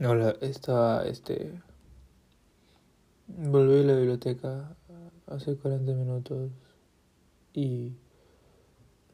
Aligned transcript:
Hola, 0.00 0.34
estaba, 0.40 1.04
este... 1.06 1.52
Volví 3.28 3.80
a 3.80 3.82
la 3.84 3.94
biblioteca 3.94 4.74
hace 5.26 5.56
40 5.56 5.92
minutos 5.92 6.50
y... 7.52 7.94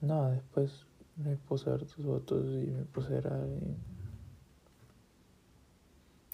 Nada, 0.01 0.31
después 0.31 0.87
me 1.17 1.37
puse 1.37 1.69
a 1.69 1.73
ver 1.73 1.87
tus 1.87 2.05
fotos 2.05 2.47
y 2.47 2.69
me 2.71 2.85
puse 2.85 3.19
a 3.19 3.47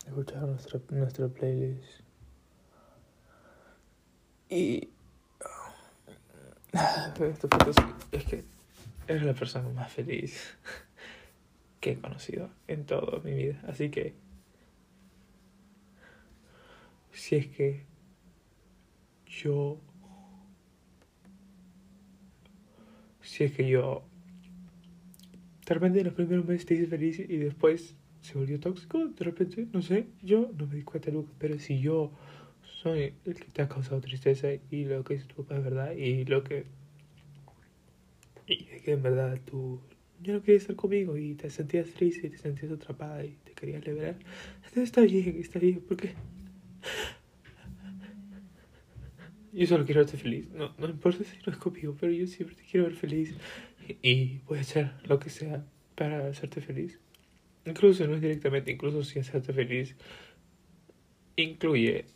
escuchar 0.06 0.42
nuestra, 0.42 0.80
nuestra 0.90 1.28
playlist. 1.28 1.84
Y... 4.48 4.90
Esta 6.72 7.48
foto 7.48 7.70
es 8.12 8.24
que 8.24 8.44
eres 9.06 9.22
la 9.24 9.34
persona 9.34 9.68
más 9.70 9.92
feliz 9.92 10.56
que 11.82 11.90
he 11.90 11.96
conocido 11.98 12.48
en 12.68 12.86
toda 12.86 13.18
mi 13.24 13.34
vida. 13.34 13.60
Así 13.66 13.90
que 13.90 14.14
si 17.10 17.34
es 17.36 17.48
que 17.48 17.84
yo, 19.26 19.80
si 23.20 23.44
es 23.44 23.52
que 23.52 23.68
yo, 23.68 24.04
de 25.66 25.74
repente 25.74 25.98
en 25.98 26.06
los 26.06 26.14
primeros 26.14 26.46
meses 26.46 26.66
te 26.66 26.74
hice 26.74 26.86
feliz 26.86 27.18
y 27.18 27.36
después 27.36 27.96
se 28.20 28.38
volvió 28.38 28.60
tóxico, 28.60 29.08
de 29.08 29.24
repente, 29.24 29.66
no 29.72 29.82
sé, 29.82 30.06
yo 30.22 30.52
no 30.56 30.68
me 30.68 30.76
di 30.76 30.82
cuenta 30.82 31.10
nunca, 31.10 31.32
pero 31.40 31.58
si 31.58 31.80
yo 31.80 32.12
soy 32.62 33.14
el 33.24 33.34
que 33.34 33.50
te 33.52 33.60
ha 33.60 33.68
causado 33.68 34.00
tristeza 34.00 34.48
y 34.70 34.84
lo 34.84 35.02
que 35.02 35.14
dice 35.14 35.26
tu 35.26 35.42
papá 35.42 35.56
es 35.56 35.64
verdad 35.64 35.92
y 35.96 36.24
lo 36.26 36.44
que, 36.44 36.64
y 38.46 38.66
que 38.66 38.92
en 38.92 39.02
verdad 39.02 39.40
tú 39.44 39.80
ya 40.22 40.32
no 40.32 40.42
querías 40.42 40.62
estar 40.62 40.76
conmigo 40.76 41.16
y 41.16 41.34
te 41.34 41.50
sentías 41.50 41.88
triste 41.90 42.26
y 42.26 42.30
te 42.30 42.38
sentías 42.38 42.72
atrapada 42.72 43.24
y 43.24 43.36
te 43.44 43.52
querías 43.52 43.84
liberar, 43.86 44.16
entonces 44.56 44.84
está 44.84 45.00
bien, 45.02 45.36
está 45.38 45.58
bien, 45.58 45.82
porque 45.86 46.14
yo 49.52 49.66
solo 49.66 49.84
quiero 49.84 50.00
verte 50.00 50.16
feliz. 50.16 50.48
No, 50.50 50.74
no 50.78 50.88
importa 50.88 51.24
si 51.24 51.36
no 51.44 51.52
es 51.52 51.58
conmigo, 51.58 51.96
pero 52.00 52.12
yo 52.12 52.26
siempre 52.26 52.56
te 52.56 52.64
quiero 52.64 52.86
ver 52.86 52.96
feliz. 52.96 53.34
Y 54.00 54.38
voy 54.46 54.58
a 54.58 54.60
hacer 54.62 54.92
lo 55.04 55.18
que 55.18 55.28
sea 55.28 55.66
para 55.94 56.28
hacerte 56.28 56.60
feliz. 56.60 56.98
Incluso 57.66 58.06
no 58.06 58.14
es 58.14 58.20
directamente, 58.20 58.70
incluso 58.70 59.04
si 59.04 59.18
hacerte 59.18 59.52
feliz 59.52 59.94
incluye 61.36 62.06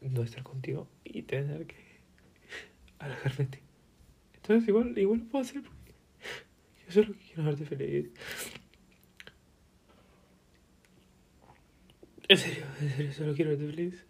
no 0.00 0.22
estar 0.22 0.42
contigo 0.42 0.88
y 1.04 1.22
tener 1.22 1.66
que 1.66 1.76
alejarme 2.98 3.44
de 3.44 3.46
ti. 3.46 3.58
Entonces 4.34 4.68
igual, 4.68 4.98
igual 4.98 5.20
lo 5.20 5.24
puedo 5.26 5.42
hacer 5.42 5.62
yo 6.94 7.02
solo 7.02 7.14
quiero 7.26 7.44
verte 7.44 7.64
feliz. 7.64 8.10
En 12.28 12.38
serio, 12.38 12.64
en 12.80 12.90
serio, 12.90 13.12
solo 13.12 13.34
quiero 13.34 13.50
verte 13.50 13.66
feliz. 13.66 14.06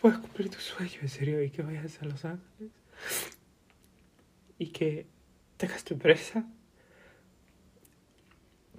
puedas 0.00 0.20
cumplir 0.20 0.48
tu 0.50 0.60
sueño, 0.60 1.00
en 1.02 1.08
serio, 1.08 1.42
y 1.42 1.50
que 1.50 1.62
vayas 1.62 2.00
a 2.00 2.04
Los 2.04 2.24
Ángeles. 2.24 2.70
Y 4.58 4.68
que 4.68 5.08
tengas 5.56 5.82
tu 5.82 5.94
empresa. 5.94 6.46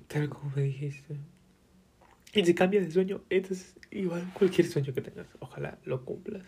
Tal 0.07 0.29
como 0.29 0.51
me 0.55 0.61
dijiste. 0.61 1.17
Y 2.33 2.45
si 2.45 2.53
cambias 2.53 2.85
de 2.85 2.91
sueño, 2.91 3.23
entonces 3.29 3.75
igual 3.91 4.25
cualquier 4.33 4.67
sueño 4.67 4.93
que 4.93 5.01
tengas, 5.01 5.27
ojalá 5.39 5.77
lo 5.85 6.03
cumplas. 6.03 6.45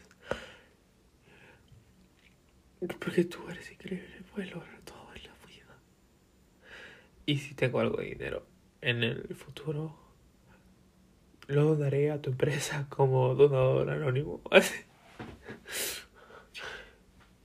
Porque 3.00 3.26
tú 3.26 3.40
eres 3.50 3.72
increíble, 3.72 4.22
puedes 4.34 4.52
lograr 4.54 4.82
todo 4.82 5.10
en 5.16 5.24
la 5.24 5.34
vida. 5.48 5.76
Y 7.26 7.38
si 7.38 7.54
tengo 7.56 7.80
algo 7.80 7.98
de 7.98 8.06
dinero 8.06 8.46
en 8.82 9.04
el 9.04 9.36
futuro, 9.36 9.98
lo 11.48 11.76
daré 11.76 12.12
a 12.12 12.22
tu 12.22 12.30
empresa 12.30 12.86
como 12.90 13.36
donador 13.36 13.90
anónimo. 13.90 14.42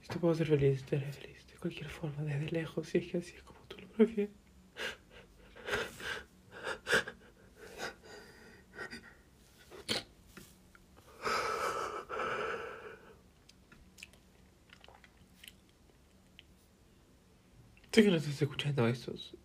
Esto 0.03 0.21
puedo 0.21 0.35
ser 0.35 0.47
feliz, 0.49 0.85
te 0.85 1.01
feliz 1.01 1.47
de 1.49 1.57
cualquier 1.59 1.89
forma, 1.89 2.23
desde 2.23 2.51
lejos, 2.51 2.89
si 2.89 2.99
es 2.99 3.11
que 3.11 3.19
así 3.19 3.35
es 3.35 3.43
como 3.43 3.59
tú 3.67 3.79
lo 3.81 3.89
prefieres. 3.89 4.44
Sé 17.95 18.03
que 18.03 18.11
no 18.11 18.17
estás 18.17 18.43
escuchando 18.43 18.89
estos 18.89 19.37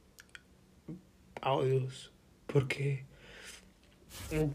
audios 1.40 2.12
porque 2.48 3.06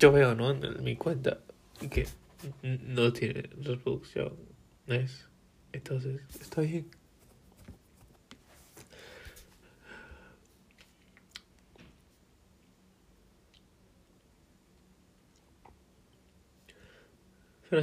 yo 0.01 0.11
veo, 0.11 0.35
¿no? 0.35 0.51
En 0.51 0.83
mi 0.83 0.97
cuenta 0.97 1.39
que 1.93 2.09
no 2.63 3.13
tiene 3.13 3.49
reproducción. 3.63 4.35
¿Es? 4.89 5.29
Entonces, 5.73 6.23
está 6.41 6.63
bien. 6.63 6.91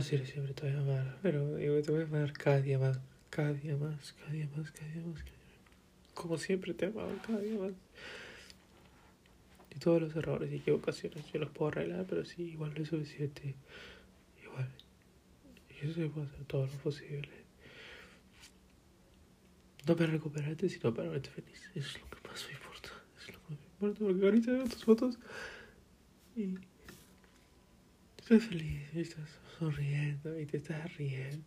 Sí, 0.02 0.18
siempre 0.26 0.54
te 0.54 0.64
voy 0.64 0.76
a 0.76 0.80
amar. 0.82 1.20
Pero 1.22 1.56
digo, 1.56 1.82
te 1.82 1.92
voy 1.92 2.02
a 2.02 2.04
amar 2.04 2.34
cada 2.34 2.60
día 2.60 2.78
más. 2.78 3.00
Cada 3.30 3.54
día 3.54 3.78
más, 3.78 4.12
cada 4.12 4.32
día 4.34 4.50
más, 4.58 4.72
cada 4.72 4.92
día 4.92 5.04
más. 5.04 5.41
Como 6.14 6.38
siempre 6.38 6.74
te 6.74 6.86
he 6.86 6.90
amado, 6.90 7.12
cada 7.26 7.40
día 7.40 7.60
más. 7.60 7.74
Y 9.76 9.80
todos 9.80 10.02
los 10.02 10.16
errores 10.16 10.52
y 10.52 10.56
equivocaciones 10.56 11.26
yo 11.32 11.40
los 11.40 11.50
puedo 11.50 11.72
arreglar, 11.72 12.06
pero 12.08 12.26
sí, 12.26 12.44
igual 12.44 12.74
no 12.76 12.84
es 12.84 12.90
suficiente. 12.90 13.56
Igual. 14.44 14.70
Yo 15.82 15.94
sé 15.94 16.08
puedo 16.08 16.28
hacer 16.28 16.46
todo 16.46 16.68
lo 16.68 16.74
posible. 16.74 17.30
No 19.88 19.96
para 19.96 20.12
recuperarte, 20.12 20.70
sino 20.70 20.94
para 20.94 21.10
verte 21.10 21.30
feliz. 21.30 21.70
Eso 21.74 21.90
es 21.90 22.02
lo 22.02 22.10
que 22.10 22.28
más 22.28 22.46
me 22.48 22.54
importa. 22.54 22.90
Eso 23.18 23.28
es 23.28 23.34
lo 23.34 23.40
que 23.42 23.54
más 23.54 23.60
me 23.60 23.68
importa. 23.68 24.00
Porque 24.00 24.26
ahorita 24.26 24.52
veo 24.52 24.64
tus 24.66 24.84
fotos 24.84 25.18
y 26.36 26.56
estoy 28.20 28.40
feliz. 28.40 28.94
Y 28.94 29.00
estás 29.00 29.40
sonriendo 29.58 30.40
y 30.40 30.46
te 30.46 30.58
estás 30.58 30.96
riendo. 30.98 31.46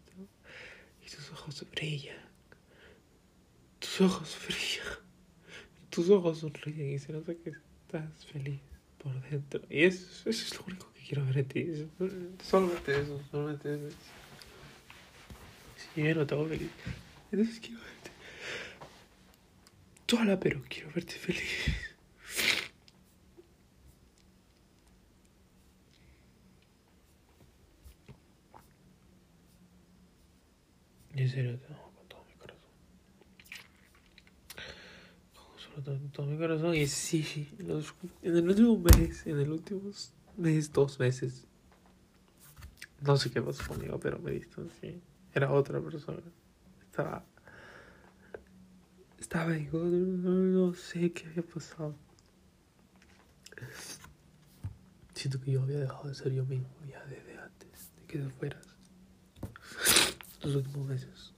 Y 1.04 1.10
tus 1.10 1.30
ojos 1.30 1.64
brillan. 1.70 2.33
Tus 3.96 4.06
ojos 4.10 4.36
brillan. 4.44 4.98
Tus 5.88 6.10
ojos 6.10 6.38
sonríen 6.38 6.94
y 6.94 6.98
se 6.98 7.12
nota 7.12 7.32
que 7.32 7.50
estás 7.50 8.26
feliz 8.26 8.60
por 8.98 9.12
dentro. 9.30 9.60
Y 9.70 9.84
eso, 9.84 10.28
eso 10.28 10.44
es 10.44 10.58
lo 10.58 10.64
único 10.64 10.92
que 10.94 11.00
quiero 11.02 11.24
ver 11.26 11.38
en 11.38 11.44
ti. 11.46 11.88
solamente 12.42 13.00
eso, 13.00 13.20
solamente 13.30 13.72
eso. 13.72 13.96
Si 15.94 16.02
yo 16.02 16.12
no 16.12 16.26
te 16.26 16.34
hago 16.34 16.48
feliz, 16.48 16.70
entonces 17.30 17.60
quiero 17.60 17.78
verte. 17.78 18.10
Toda 20.06 20.40
pero 20.40 20.60
quiero 20.68 20.90
verte 20.92 21.12
feliz. 21.12 21.42
Y 31.14 31.22
en 31.22 31.30
serio, 31.30 31.60
amo 35.76 36.10
todo 36.12 36.26
mi 36.26 36.38
corazón. 36.38 36.74
Y 36.74 36.86
sí, 36.86 37.48
en 37.58 38.36
el 38.36 38.48
último 38.48 38.78
mes, 38.78 39.26
en 39.26 39.40
el 39.40 39.50
último 39.50 39.82
mes, 40.36 40.72
dos 40.72 40.98
meses, 40.98 41.46
no 43.00 43.16
sé 43.16 43.30
qué 43.30 43.42
pasó 43.42 43.66
conmigo, 43.66 43.98
pero 44.00 44.18
me 44.18 44.30
distancié. 44.32 45.00
Era 45.34 45.52
otra 45.52 45.80
persona. 45.80 46.20
Estaba. 46.82 47.24
Estaba 49.18 49.52
ahí, 49.52 49.68
no, 49.72 49.80
no 49.80 50.74
sé 50.74 51.12
qué 51.12 51.26
había 51.26 51.42
pasado. 51.42 51.94
Siento 55.14 55.40
que 55.40 55.52
yo 55.52 55.62
había 55.62 55.78
dejado 55.78 56.08
de 56.08 56.14
ser 56.14 56.32
yo 56.32 56.44
mismo 56.44 56.68
ya 56.88 57.04
desde 57.06 57.38
antes 57.38 57.90
de 57.96 58.06
que 58.06 58.18
te 58.18 58.28
fueras. 58.30 58.66
Los 60.42 60.56
últimos 60.56 60.86
meses 60.86 61.08
me 61.08 61.33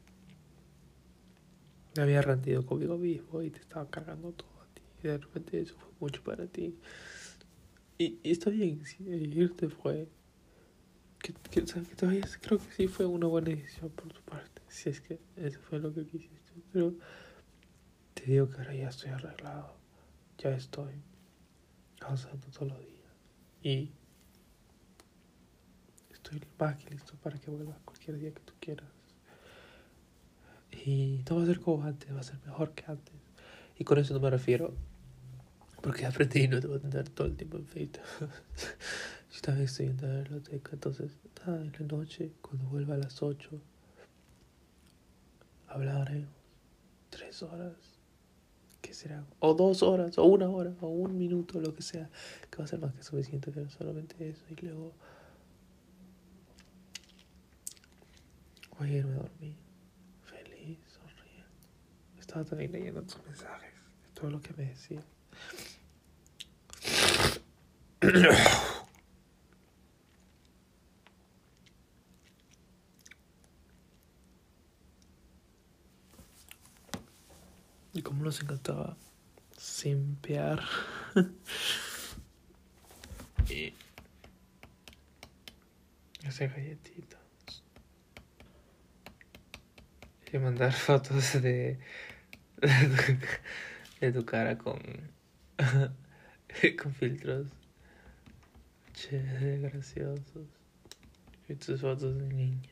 había 2.03 2.23
rendido 2.23 2.65
conmigo 2.65 2.97
mismo 2.97 3.43
y 3.43 3.51
te 3.51 3.61
estaba 3.61 3.89
cargando 3.89 4.33
todo 4.33 4.51
a 4.63 4.75
ti. 4.75 4.83
Y 5.03 5.09
de 5.09 5.19
repente 5.19 5.61
eso 5.61 5.75
fue 5.79 5.89
mucho 6.01 6.23
para 6.23 6.47
ti. 6.47 6.75
Y, 7.99 8.19
y 8.23 8.31
está 8.31 8.51
bien, 8.51 8.85
si 8.85 9.05
irte 9.05 9.69
fue. 9.69 10.09
Que, 11.19 11.33
que, 11.51 11.65
que 11.65 11.95
todavía 11.97 12.25
creo 12.41 12.59
que 12.59 12.73
sí 12.73 12.89
fue 12.89 13.07
una 13.07 13.27
buena 13.27 13.49
decisión 13.49 13.91
por 13.91 14.13
tu 14.13 14.21
parte. 14.23 14.63
Si 14.69 14.91
es 14.91 15.01
que 15.01 15.19
eso 15.37 15.61
fue 15.61 15.79
lo 15.79 15.93
que 15.93 16.05
quisiste. 16.07 16.53
Pero 16.73 16.95
te 18.15 18.25
digo 18.25 18.49
que 18.49 18.59
ahora 18.59 18.75
ya 18.75 18.89
estoy 18.89 19.11
arreglado. 19.11 19.77
Ya 20.39 20.51
estoy 20.51 20.93
avanzando 22.01 22.47
todos 22.49 22.69
los 22.69 22.81
días. 22.81 22.97
Y 23.63 23.93
estoy 26.11 26.43
más 26.59 26.77
que 26.77 26.91
listo 26.91 27.15
para 27.23 27.39
que 27.39 27.51
vuelvas 27.51 27.79
cualquier 27.85 28.19
día 28.19 28.33
que 28.33 28.41
tú 28.41 28.53
quieras. 28.61 28.96
Y 30.85 31.25
no 31.29 31.37
va 31.37 31.43
a 31.43 31.47
ser 31.47 31.61
como 31.61 31.85
antes, 31.85 32.15
va 32.15 32.21
a 32.21 32.23
ser 32.23 32.39
mejor 32.45 32.73
que 32.73 32.85
antes. 32.87 33.15
Y 33.79 33.85
con 33.85 33.99
eso 33.99 34.15
no 34.15 34.21
me 34.21 34.31
refiero 34.31 34.75
porque 35.87 36.05
aprendí 36.05 36.49
no 36.49 36.61
te 36.61 36.67
voy 36.67 36.79
a 36.79 36.81
tener 36.81 37.09
todo 37.11 37.29
el 37.29 37.37
tiempo 37.37 37.59
en 37.59 37.67
Facebook. 37.67 38.03
Yo 39.33 39.41
también 39.41 39.67
estoy 39.67 39.87
en 39.87 39.97
la 40.03 40.17
biblioteca, 40.17 40.71
entonces, 40.73 41.13
nada, 41.47 41.61
en 41.61 41.73
la 41.73 41.97
noche, 41.97 42.33
cuando 42.41 42.65
vuelva 42.67 42.95
a 42.95 42.99
las 42.99 43.23
8, 43.23 43.51
hablaremos 45.69 46.35
tres 47.11 47.41
horas, 47.45 47.75
¿qué 48.83 48.95
será? 48.95 49.25
O 49.39 49.55
dos 49.55 49.85
horas, 49.85 50.19
o 50.19 50.25
una 50.25 50.49
hora, 50.49 50.75
o 50.81 50.89
un 50.89 51.17
minuto, 51.17 51.61
lo 51.61 51.73
que 51.73 51.83
sea, 51.83 52.11
que 52.51 52.59
va 52.59 52.65
a 52.65 52.67
ser 52.69 52.81
más 52.81 52.93
que 52.93 53.05
suficiente, 53.05 53.53
pero 53.53 53.71
solamente 53.71 54.29
eso, 54.29 54.43
y 54.51 54.67
luego 54.67 54.93
voy 58.79 58.89
a 58.89 58.93
irme 58.93 59.13
a 59.13 59.19
dormir. 59.19 59.66
Estaba 62.37 62.51
también 62.51 62.73
leyendo 62.73 63.01
tus 63.01 63.25
mensajes, 63.25 63.73
todo 64.13 64.31
lo 64.31 64.43
que 64.43 64.53
me 64.59 64.67
decía. 64.67 65.03
Y 77.95 78.03
como 78.03 78.23
nos 78.23 78.43
encantaba 78.43 78.99
simpear. 79.57 80.63
y 83.49 83.73
hacer 86.29 86.51
galletitas. 86.51 87.19
Y 90.31 90.37
mandar 90.37 90.75
fotos 90.75 91.41
de, 91.41 91.81
de, 94.01 94.13
tu, 94.13 94.25
cara 94.25 94.57
con, 94.57 94.81
con 96.83 96.95
filtros. 96.95 97.49
Che, 98.93 99.59
graciosos. 99.59 100.49
Y 101.49 101.55
tus 101.55 101.81
fotos 101.81 102.19
de 102.19 102.29
niña. 102.29 102.71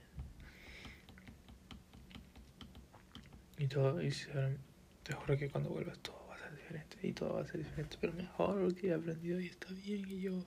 Y 3.59 3.67
todo 3.69 4.03
hicieron 4.03 4.59
te 5.05 5.13
juro 5.13 5.37
que 5.37 5.49
cuando 5.51 5.71
vuelvas 5.71 5.99
todo 5.99 6.27
va 6.29 6.35
a 6.35 6.39
ser 6.39 6.57
diferente 6.57 6.97
y 7.03 7.13
todo 7.13 7.35
va 7.35 7.43
a 7.43 7.47
ser 7.47 7.59
diferente, 7.59 7.99
pero 8.01 8.13
mejor 8.15 8.63
porque 8.63 8.89
he 8.89 8.95
aprendido 8.95 9.39
y 9.39 9.47
está 9.47 9.69
bien 9.85 10.09
y 10.09 10.23
yo 10.23 10.45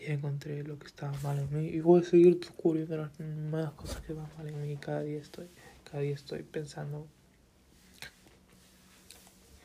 ya 0.00 0.14
encontré 0.14 0.62
lo 0.62 0.78
que 0.78 0.86
estaba 0.86 1.12
mal 1.22 1.40
en 1.40 1.52
mí 1.52 1.68
y 1.68 1.80
voy 1.80 2.00
a 2.00 2.04
seguir 2.04 2.38
descubriendo 2.38 3.10
más 3.50 3.72
cosas 3.72 4.00
que 4.02 4.12
van 4.12 4.28
mal 4.38 4.48
en 4.48 4.62
mí 4.62 4.76
cada 4.76 5.02
día 5.02 5.18
estoy 5.18 5.48
cada 5.82 6.02
día 6.02 6.14
estoy 6.14 6.44
pensando 6.44 7.08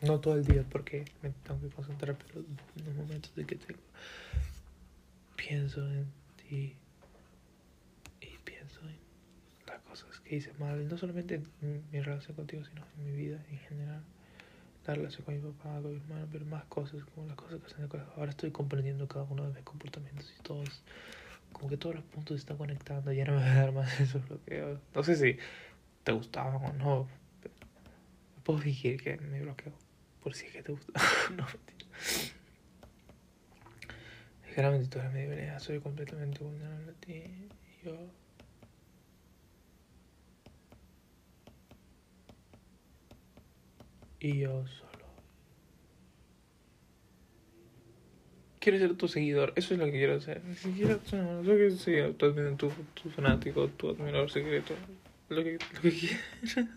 no 0.05 0.19
todo 0.19 0.35
el 0.35 0.45
día 0.45 0.63
porque 0.69 1.05
me 1.21 1.31
tengo 1.43 1.61
que 1.61 1.69
concentrar 1.69 2.17
pero 2.17 2.39
en 2.39 2.85
los 2.85 2.95
momentos 2.95 3.35
de 3.35 3.45
que 3.45 3.55
tengo 3.55 3.81
pienso 5.35 5.85
en 5.91 6.05
ti 6.37 6.75
que 10.25 10.35
hice 10.35 10.51
mal, 10.59 10.87
no 10.87 10.97
solamente 10.97 11.35
en 11.61 11.83
mi 11.91 12.01
relación 12.01 12.35
contigo, 12.35 12.63
sino 12.65 12.81
en 12.97 13.05
mi 13.05 13.11
vida 13.11 13.39
en 13.49 13.59
general. 13.59 14.03
La 14.87 14.95
relación 14.95 15.23
con 15.23 15.35
mi 15.35 15.41
papá, 15.41 15.81
con 15.81 15.91
mi 15.91 15.97
hermano, 15.97 16.27
pero 16.31 16.45
más 16.45 16.65
cosas, 16.65 17.03
como 17.05 17.27
las 17.27 17.35
cosas 17.35 17.59
que 17.61 17.67
hacen 17.67 17.87
Ahora 18.17 18.31
estoy 18.31 18.51
comprendiendo 18.51 19.07
cada 19.07 19.25
uno 19.25 19.47
de 19.47 19.53
mis 19.53 19.63
comportamientos 19.63 20.31
y 20.37 20.43
todos, 20.43 20.83
como 21.53 21.69
que 21.69 21.77
todos 21.77 21.95
los 21.95 22.03
puntos 22.05 22.39
están 22.39 22.57
conectando. 22.57 23.11
Ya 23.13 23.25
no 23.25 23.33
me 23.33 23.39
voy 23.39 23.47
a 23.47 23.53
dar 23.53 23.71
más 23.71 23.99
esos 24.01 24.27
bloqueos. 24.27 24.79
No 24.93 25.03
sé 25.03 25.15
si 25.15 25.37
te 26.03 26.11
gustaban 26.11 26.55
o 26.55 26.73
no. 26.73 27.07
Puedo 28.43 28.59
fingir 28.59 29.01
que 29.01 29.17
me 29.17 29.41
bloqueo 29.41 29.73
por 30.25 30.33
si 30.33 30.47
es 30.47 30.53
que 30.53 30.63
te 30.63 30.71
gusta. 30.71 30.91
no, 31.37 31.45
mentira. 31.45 31.85
Tú 34.89 34.99
eres 34.99 35.13
mi 35.13 35.21
debilidad, 35.21 35.59
soy 35.59 35.79
completamente 35.79 36.43
vulnerable 36.43 36.91
a 36.91 36.95
ti. 36.95 37.47
Yo 37.83 37.95
y 44.19 44.39
yo 44.39 44.65
solo. 44.65 45.05
Quiero 48.59 48.79
ser 48.79 48.97
tu 48.97 49.07
seguidor, 49.07 49.53
eso 49.55 49.75
es 49.75 49.79
lo 49.79 49.85
que 49.85 49.91
quiero 49.91 50.15
hacer. 50.15 50.43
Ni 50.43 50.55
siquiera 50.55 50.97
no, 51.11 51.43
yo 51.43 51.53
quiero 51.53 51.75
ser 51.77 52.15
tu, 52.15 52.33
tu, 52.55 52.71
tu 52.95 53.09
fanático, 53.11 53.67
tu 53.67 53.91
admirador 53.91 54.31
secreto, 54.31 54.73
lo 55.29 55.43
que, 55.43 55.59
lo 55.75 55.81
que 55.81 55.91
quieras. 55.99 56.71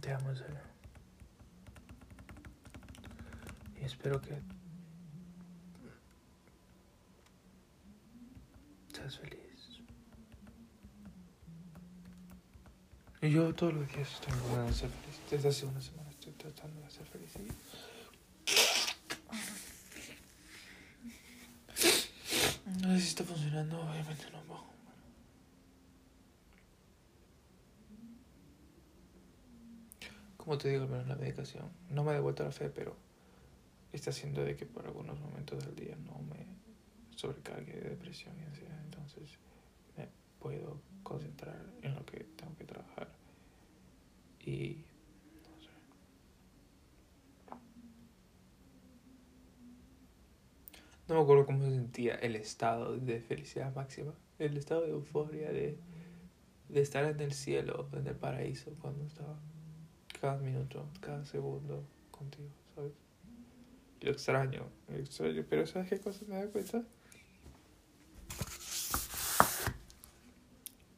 Te 0.00 0.12
amo, 0.12 0.32
Y 3.80 3.84
espero 3.84 4.20
que 4.20 4.40
seas 8.94 9.18
feliz. 9.18 9.80
Y 13.20 13.30
yo 13.30 13.52
todos 13.54 13.74
los 13.74 13.88
días 13.88 14.12
estoy 14.12 14.32
intentando 14.34 14.72
ser 14.72 14.88
feliz. 14.88 15.20
Desde 15.30 15.48
hace 15.48 15.66
una 15.66 15.80
semana 15.80 16.10
estoy 16.10 16.32
tratando 16.34 16.80
de 16.80 16.90
ser 16.90 17.06
feliz. 17.06 17.32
No 22.82 22.88
sé 22.94 23.00
si 23.00 23.08
está 23.08 23.24
funcionando, 23.24 23.80
obviamente 23.80 24.24
no. 24.32 24.38
como 30.48 30.56
te 30.56 30.70
digo, 30.70 30.84
al 30.84 30.88
menos 30.88 31.06
la 31.06 31.14
medicación 31.14 31.68
no 31.90 32.02
me 32.02 32.12
ha 32.12 32.14
devuelto 32.14 32.42
la 32.42 32.50
fe, 32.50 32.70
pero 32.70 32.96
está 33.92 34.08
haciendo 34.08 34.42
de 34.42 34.56
que 34.56 34.64
por 34.64 34.86
algunos 34.86 35.20
momentos 35.20 35.62
del 35.62 35.76
día 35.76 35.94
no 36.06 36.22
me 36.22 36.46
sobrecargue 37.16 37.74
de 37.74 37.90
depresión 37.90 38.34
y 38.40 38.44
ansiedad. 38.44 38.82
Entonces 38.82 39.38
me 39.94 40.08
puedo 40.38 40.80
concentrar 41.02 41.66
en 41.82 41.94
lo 41.94 42.06
que 42.06 42.24
tengo 42.34 42.56
que 42.56 42.64
trabajar. 42.64 43.08
Y 44.40 44.86
no 45.44 45.60
sé. 45.60 45.68
No 51.08 51.14
me 51.14 51.22
acuerdo 51.22 51.46
cómo 51.46 51.64
se 51.64 51.70
sentía 51.70 52.16
el 52.16 52.36
estado 52.36 52.98
de 52.98 53.20
felicidad 53.22 53.74
máxima, 53.74 54.12
el 54.38 54.58
estado 54.58 54.82
de 54.82 54.90
euforia, 54.90 55.50
de, 55.50 55.78
de 56.68 56.80
estar 56.82 57.04
en 57.06 57.18
el 57.20 57.32
cielo, 57.32 57.88
en 57.94 58.06
el 58.06 58.14
paraíso, 58.14 58.72
cuando 58.82 59.06
estaba 59.06 59.38
cada 60.20 60.36
minuto, 60.36 60.86
cada 61.00 61.24
segundo 61.24 61.82
contigo, 62.10 62.50
¿sabes? 62.74 62.92
Lo 64.02 64.10
extraño, 64.10 64.68
extraño, 64.88 65.46
pero 65.48 65.66
¿sabes 65.66 65.88
qué 65.88 65.98
cosa 65.98 66.26
me 66.28 66.36
da 66.36 66.46
cuenta? 66.48 66.84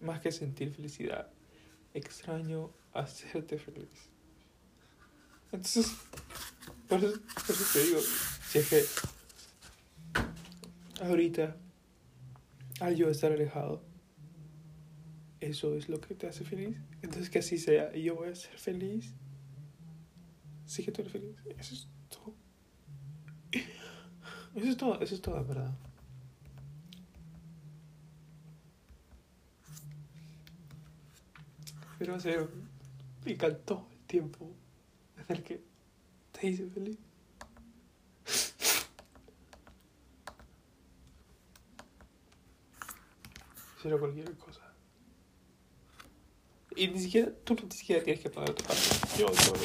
Más 0.00 0.20
que 0.20 0.32
sentir 0.32 0.74
felicidad, 0.74 1.30
extraño 1.94 2.72
hacerte 2.92 3.58
feliz. 3.58 4.10
Entonces, 5.52 5.86
por 6.88 6.98
eso, 6.98 7.20
por 7.46 7.54
eso 7.54 7.64
te 7.72 7.84
digo, 7.84 8.00
si 8.00 8.58
es 8.58 8.68
que 8.68 8.84
ahorita, 11.00 11.56
al 12.80 12.96
yo 12.96 13.08
estar 13.08 13.32
alejado, 13.32 13.82
eso 15.40 15.74
es 15.74 15.88
lo 15.88 16.00
que 16.00 16.14
te 16.14 16.26
hace 16.26 16.44
feliz. 16.44 16.76
Entonces 17.02 17.30
que 17.30 17.38
así 17.38 17.58
sea. 17.58 17.96
Y 17.96 18.04
yo 18.04 18.16
voy 18.16 18.28
a 18.28 18.34
ser 18.34 18.58
feliz. 18.58 19.14
Sí 20.66 20.84
que 20.84 20.92
tú 20.92 21.02
eres 21.02 21.12
feliz. 21.12 21.36
Eso 21.58 21.74
es 21.74 21.88
todo. 22.08 22.34
Eso 24.54 24.68
es 24.68 24.76
todo, 24.76 25.00
eso 25.00 25.14
es 25.14 25.22
todo, 25.22 25.44
¿verdad? 25.44 25.72
Pero 31.98 32.18
serio, 32.18 32.50
me 33.24 33.32
encantó 33.32 33.86
el 33.92 33.98
tiempo 34.06 34.50
en 35.18 35.36
el 35.36 35.42
que 35.42 35.62
te 36.32 36.48
hice 36.48 36.66
feliz. 36.68 36.98
Cualquier 43.82 44.36
cosa. 44.36 44.60
Y 46.76 46.88
ni 46.88 47.00
siquiera, 47.00 47.32
tú 47.44 47.54
ni 47.54 47.70
siquiera 47.70 48.02
tienes 48.02 48.22
que 48.22 48.30
pagar 48.30 48.54
tu 48.54 48.64
parte. 48.64 48.82
Yo 49.18 49.28
solo 49.34 49.60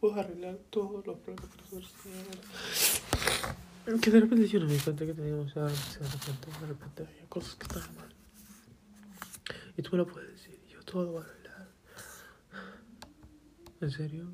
puedo 0.00 0.14
arreglar 0.20 0.56
todos 0.70 1.06
los 1.06 1.18
problemas 1.18 1.50
que 1.50 1.62
nosotros 1.62 1.92
tenemos. 2.02 4.00
Que 4.02 4.10
de 4.10 4.20
repente 4.20 4.46
yo 4.46 4.60
no 4.60 4.66
me 4.66 4.74
di 4.74 4.78
cuenta 4.78 5.06
que 5.06 5.14
teníamos 5.14 5.54
ya, 5.54 5.62
de 5.62 5.68
repente, 5.70 6.50
de 6.60 6.66
repente 6.66 7.02
había 7.06 7.26
cosas 7.28 7.54
que 7.54 7.66
estaban 7.66 7.96
mal. 7.96 8.14
Y 9.76 9.82
tú 9.82 9.90
me 9.92 9.98
lo 9.98 10.06
puedes 10.06 10.30
decir, 10.32 10.60
yo 10.68 10.82
todo 10.82 11.12
voy 11.12 11.22
a 11.22 11.24
arreglar. 11.24 11.68
¿En 13.80 13.90
serio? 13.90 14.30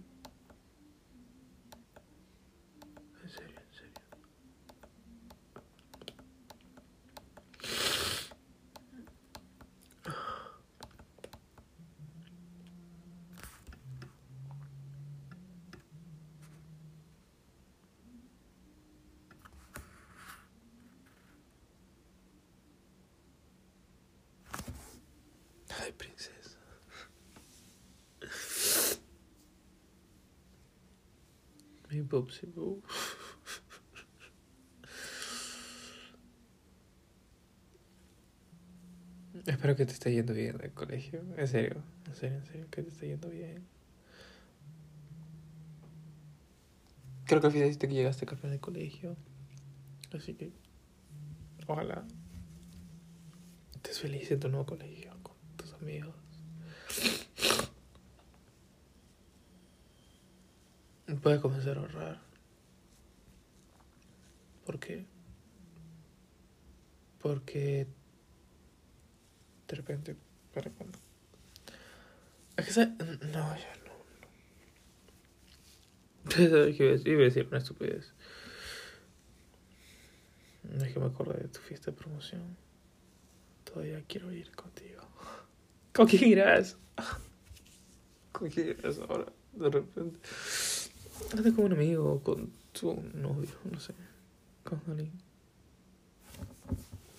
En 3.22 3.30
serio, 3.30 3.60
en 3.60 3.72
serio. 3.72 3.92
Ay, 25.78 25.92
princesa. 25.92 26.58
Espero 39.46 39.76
que 39.76 39.86
te 39.86 39.92
esté 39.92 40.12
yendo 40.12 40.34
bien 40.34 40.56
en 40.56 40.64
el 40.64 40.72
colegio. 40.72 41.22
En 41.36 41.46
serio, 41.46 41.82
en 42.06 42.14
serio, 42.14 42.38
en 42.38 42.46
serio, 42.46 42.66
que 42.70 42.82
te 42.82 42.90
esté 42.90 43.06
yendo 43.08 43.28
bien. 43.28 43.64
Creo 47.26 47.40
que 47.40 47.46
al 47.46 47.52
final 47.52 47.78
que 47.78 47.88
llegaste 47.88 48.26
campeón 48.26 48.52
del 48.52 48.60
colegio. 48.60 49.16
Así 50.12 50.34
que, 50.34 50.52
ojalá 51.66 52.04
estés 53.74 54.00
feliz 54.00 54.30
en 54.30 54.40
tu 54.40 54.48
nuevo 54.48 54.66
colegio 54.66 55.12
con 55.22 55.34
tus 55.56 55.72
amigos. 55.74 56.25
Puedes 61.26 61.40
comenzar 61.40 61.76
a 61.76 61.80
ahorrar. 61.80 62.20
¿Por 64.64 64.78
qué? 64.78 65.04
Porque 67.20 67.88
de 69.66 69.74
repente, 69.74 70.14
para 70.54 70.70
cuando. 70.70 70.96
Es 72.56 72.66
que 72.66 72.72
sa- 72.72 72.86
no, 72.86 73.56
ya 73.56 73.72
no. 73.86 73.92
no. 76.36 76.68
Iba 77.10 77.20
a 77.22 77.24
decir 77.24 77.48
una 77.48 77.58
estupidez. 77.58 78.12
No 80.62 80.84
es 80.84 80.92
que 80.92 81.00
me 81.00 81.06
acordé 81.06 81.42
de 81.42 81.48
tu 81.48 81.58
fiesta 81.58 81.90
de 81.90 81.96
promoción. 81.96 82.56
Todavía 83.64 84.00
quiero 84.06 84.30
ir 84.30 84.52
contigo. 84.52 85.02
¿Con 85.92 86.06
quién 86.06 86.22
irás? 86.22 86.78
¿Con 88.30 88.48
quién 88.48 88.68
irás 88.68 89.00
ahora? 89.00 89.26
De 89.54 89.70
repente. 89.70 90.20
Anda 91.32 91.52
con 91.52 91.64
un 91.66 91.72
amigo 91.72 92.20
con 92.22 92.50
tu 92.72 92.94
novio, 93.14 93.50
no 93.70 93.80
sé. 93.80 93.94
Con 94.64 94.80
alguien. 94.88 95.12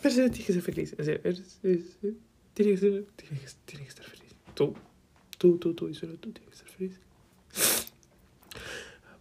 Pero 0.01 0.15
tienes 0.15 0.45
que 0.45 0.53
ser 0.53 0.61
feliz. 0.61 0.95
En 0.97 1.05
tienes, 1.05 1.59
que 1.61 2.77
ser, 2.77 3.05
tienes, 3.15 3.55
que, 3.55 3.61
tienes 3.65 3.83
que 3.83 3.89
estar 3.89 4.05
feliz. 4.05 4.35
Tú, 4.53 4.73
tú, 5.37 5.57
tú, 5.57 5.73
tú 5.73 5.89
y 5.89 5.93
solo 5.93 6.17
tú 6.17 6.31
tienes 6.31 6.49
que 6.49 6.55
estar 6.55 6.69
feliz. 6.69 6.99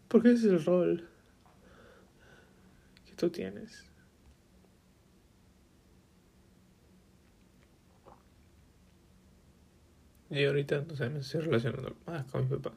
Porque 0.09 0.33
ese 0.33 0.47
es 0.47 0.53
el 0.53 0.65
rol 0.65 1.09
que 3.07 3.15
tú 3.15 3.31
tienes. 3.31 3.85
Y 10.31 10.45
ahorita, 10.45 10.85
no 10.87 10.97
sé, 10.97 11.09
me 11.09 11.21
estoy 11.21 11.41
relacionando 11.43 11.97
más 12.07 12.25
con 12.27 12.49
mi 12.49 12.57
papá. 12.57 12.77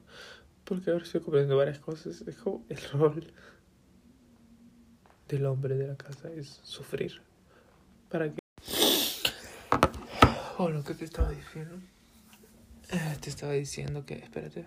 Porque 0.70 0.92
ahora 0.92 1.04
estoy 1.04 1.22
comprendiendo 1.22 1.58
varias 1.58 1.80
cosas. 1.80 2.22
Es 2.28 2.36
como 2.36 2.64
el 2.70 2.80
rol 2.92 3.34
del 5.28 5.46
hombre 5.48 5.76
de 5.76 5.88
la 5.88 5.96
casa 5.96 6.30
es 6.32 6.60
sufrir. 6.62 7.24
¿Para? 8.08 8.32
Oh, 10.60 10.70
lo 10.70 10.84
que 10.84 10.94
te 10.94 11.06
estaba 11.06 11.32
diciendo. 11.32 11.76
Eh, 12.92 13.18
Te 13.20 13.32
estaba 13.32 13.54
diciendo 13.54 14.06
que. 14.06 14.14
Espérate. 14.20 14.66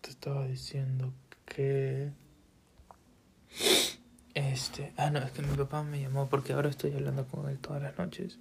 Te 0.00 0.10
estaba 0.10 0.46
diciendo 0.46 1.12
que. 1.46 2.12
Este. 4.34 4.92
Ah, 4.96 5.10
no, 5.10 5.18
es 5.18 5.32
que 5.32 5.42
mi 5.42 5.56
papá 5.56 5.82
me 5.82 6.00
llamó 6.00 6.28
porque 6.28 6.52
ahora 6.52 6.68
estoy 6.68 6.92
hablando 6.92 7.26
con 7.26 7.48
él 7.48 7.58
todas 7.58 7.82
las 7.82 7.98
noches. 7.98 8.38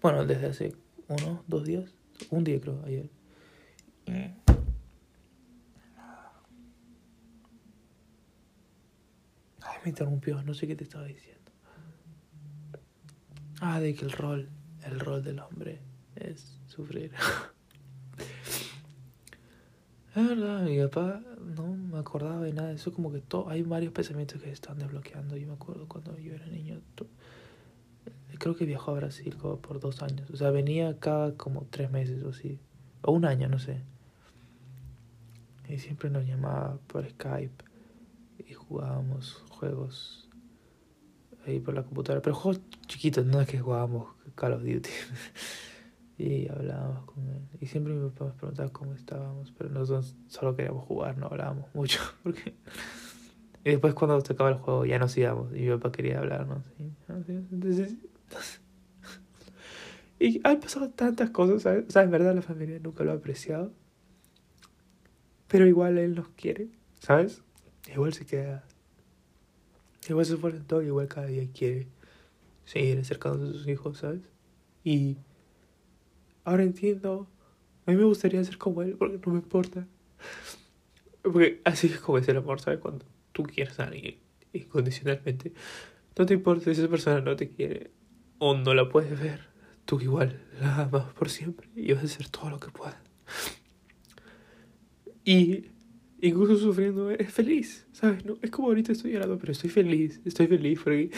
Bueno, 0.00 0.24
desde 0.24 0.46
hace 0.46 0.76
uno, 1.08 1.42
dos 1.46 1.64
días. 1.64 1.94
Un 2.30 2.44
día 2.44 2.60
creo, 2.60 2.82
ayer. 2.84 3.10
Y- 4.06 4.34
Ay, 9.60 9.78
me 9.84 9.90
interrumpió, 9.90 10.42
no 10.42 10.54
sé 10.54 10.66
qué 10.66 10.76
te 10.76 10.84
estaba 10.84 11.04
diciendo. 11.04 11.38
Ah, 13.60 13.80
de 13.80 13.94
que 13.94 14.04
el 14.04 14.12
rol, 14.12 14.48
el 14.84 15.00
rol 15.00 15.22
del 15.22 15.40
hombre 15.40 15.80
es 16.16 16.58
sufrir. 16.66 17.12
Es 20.14 20.26
verdad, 20.26 20.62
mi 20.64 20.80
papá 20.80 21.22
no 21.56 21.66
me 21.76 21.98
acordaba 21.98 22.40
de 22.40 22.52
nada 22.52 22.72
eso, 22.72 22.92
como 22.92 23.12
que 23.12 23.20
todo, 23.20 23.48
hay 23.50 23.62
varios 23.62 23.92
pensamientos 23.92 24.40
que 24.40 24.48
se 24.48 24.52
están 24.54 24.76
desbloqueando. 24.78 25.36
Yo 25.36 25.46
me 25.46 25.52
acuerdo 25.52 25.86
cuando 25.86 26.18
yo 26.18 26.34
era 26.34 26.44
niño, 26.46 26.80
creo 28.38 28.56
que 28.56 28.64
viajó 28.64 28.92
a 28.92 28.94
Brasil 28.94 29.36
como 29.36 29.58
por 29.58 29.80
dos 29.80 30.02
años. 30.02 30.30
O 30.30 30.36
sea, 30.36 30.50
venía 30.50 30.98
cada 30.98 31.34
como 31.36 31.66
tres 31.70 31.90
meses 31.90 32.22
o 32.24 32.30
así, 32.30 32.58
o 33.02 33.12
un 33.12 33.24
año, 33.24 33.48
no 33.48 33.58
sé. 33.58 33.82
Y 35.68 35.78
siempre 35.78 36.08
nos 36.10 36.26
llamaba 36.26 36.78
por 36.86 37.08
Skype 37.08 37.64
y 38.38 38.54
jugábamos 38.54 39.44
juegos 39.50 40.28
ahí 41.46 41.60
por 41.60 41.74
la 41.74 41.82
computadora, 41.82 42.22
pero 42.22 42.34
juegos 42.34 42.62
chiquitos, 42.86 43.26
no 43.26 43.40
es 43.40 43.48
que 43.48 43.58
jugábamos 43.58 44.08
Call 44.34 44.54
of 44.54 44.62
Duty. 44.62 44.90
y 46.18 46.48
hablábamos 46.48 47.04
con 47.04 47.28
él. 47.28 47.42
Y 47.60 47.66
siempre 47.66 47.92
mi 47.92 48.08
papá 48.08 48.26
nos 48.26 48.34
preguntaba 48.34 48.68
cómo 48.70 48.94
estábamos, 48.94 49.52
pero 49.56 49.70
nosotros 49.70 50.16
solo 50.28 50.56
queríamos 50.56 50.84
jugar, 50.84 51.18
no 51.18 51.26
hablábamos 51.26 51.66
mucho. 51.74 52.00
Y 53.64 53.72
después 53.72 53.92
cuando 53.92 54.18
se 54.22 54.32
acaba 54.32 54.48
el 54.48 54.56
juego 54.56 54.86
ya 54.86 54.98
nos 54.98 55.14
íbamos 55.18 55.52
y 55.54 55.60
mi 55.60 55.70
papá 55.70 55.92
quería 55.92 56.20
hablarnos. 56.20 56.64
así, 57.08 57.32
Entonces... 57.52 57.96
Y 60.20 60.40
han 60.42 60.58
pasado 60.60 60.90
tantas 60.90 61.30
cosas, 61.30 61.62
¿sabes? 61.62 61.84
O 61.88 61.90
sea, 61.90 62.02
en 62.02 62.10
verdad 62.10 62.34
la 62.34 62.42
familia 62.42 62.78
nunca 62.80 63.04
lo 63.04 63.12
ha 63.12 63.14
apreciado. 63.14 63.72
Pero 65.46 65.66
igual 65.66 65.96
él 65.98 66.14
nos 66.14 66.28
quiere, 66.30 66.68
¿sabes? 66.98 67.42
Igual 67.92 68.12
se 68.12 68.26
queda. 68.26 68.64
Igual 70.08 70.26
se 70.26 70.34
esfuerza 70.34 70.62
todo, 70.66 70.82
igual 70.82 71.06
cada 71.06 71.26
día 71.26 71.46
quiere 71.52 71.86
seguir 72.64 72.98
acercándose 72.98 73.50
a 73.50 73.52
sus 73.58 73.68
hijos, 73.68 73.98
¿sabes? 73.98 74.22
Y 74.84 75.18
ahora 76.44 76.64
entiendo. 76.64 77.28
A 77.86 77.90
mí 77.90 77.96
me 77.96 78.04
gustaría 78.04 78.44
ser 78.44 78.58
como 78.58 78.82
él, 78.82 78.96
porque 78.98 79.18
no 79.24 79.32
me 79.32 79.38
importa. 79.38 79.86
Porque 81.22 81.62
así 81.64 81.86
es 81.86 82.00
como 82.00 82.18
es 82.18 82.28
el 82.28 82.36
amor, 82.36 82.60
¿sabes? 82.60 82.80
Cuando 82.80 83.06
tú 83.32 83.44
quieres 83.44 83.78
a 83.80 83.84
alguien 83.84 84.18
incondicionalmente, 84.52 85.52
no 86.16 86.26
te 86.26 86.34
importa 86.34 86.64
si 86.64 86.72
esa 86.72 86.88
persona 86.88 87.20
no 87.20 87.36
te 87.36 87.48
quiere 87.48 87.90
o 88.38 88.56
no 88.56 88.74
la 88.74 88.88
puedes 88.88 89.18
ver. 89.18 89.48
Tú 89.84 90.00
igual 90.00 90.40
la 90.60 90.82
amas 90.82 91.12
por 91.14 91.30
siempre 91.30 91.68
y 91.74 91.92
vas 91.92 92.02
a 92.02 92.06
hacer 92.06 92.28
todo 92.28 92.50
lo 92.50 92.58
que 92.58 92.70
puedas. 92.70 92.96
Y 95.24 95.66
incluso 96.20 96.56
sufriendo 96.56 97.10
eres 97.10 97.32
feliz, 97.32 97.86
¿sabes? 97.92 98.24
No, 98.24 98.36
es 98.42 98.50
como 98.50 98.68
ahorita 98.68 98.92
estoy 98.92 99.12
llorando, 99.12 99.38
pero 99.38 99.52
estoy 99.52 99.70
feliz, 99.70 100.20
estoy 100.24 100.46
feliz 100.46 100.80
porque 100.82 101.10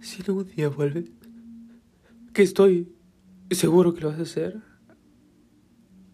si 0.00 0.22
algún 0.26 0.48
día 0.48 0.68
vuelve, 0.68 1.04
que 2.32 2.42
estoy 2.42 2.92
seguro 3.50 3.94
que 3.94 4.00
lo 4.02 4.08
vas 4.08 4.18
a 4.18 4.22
hacer. 4.22 4.62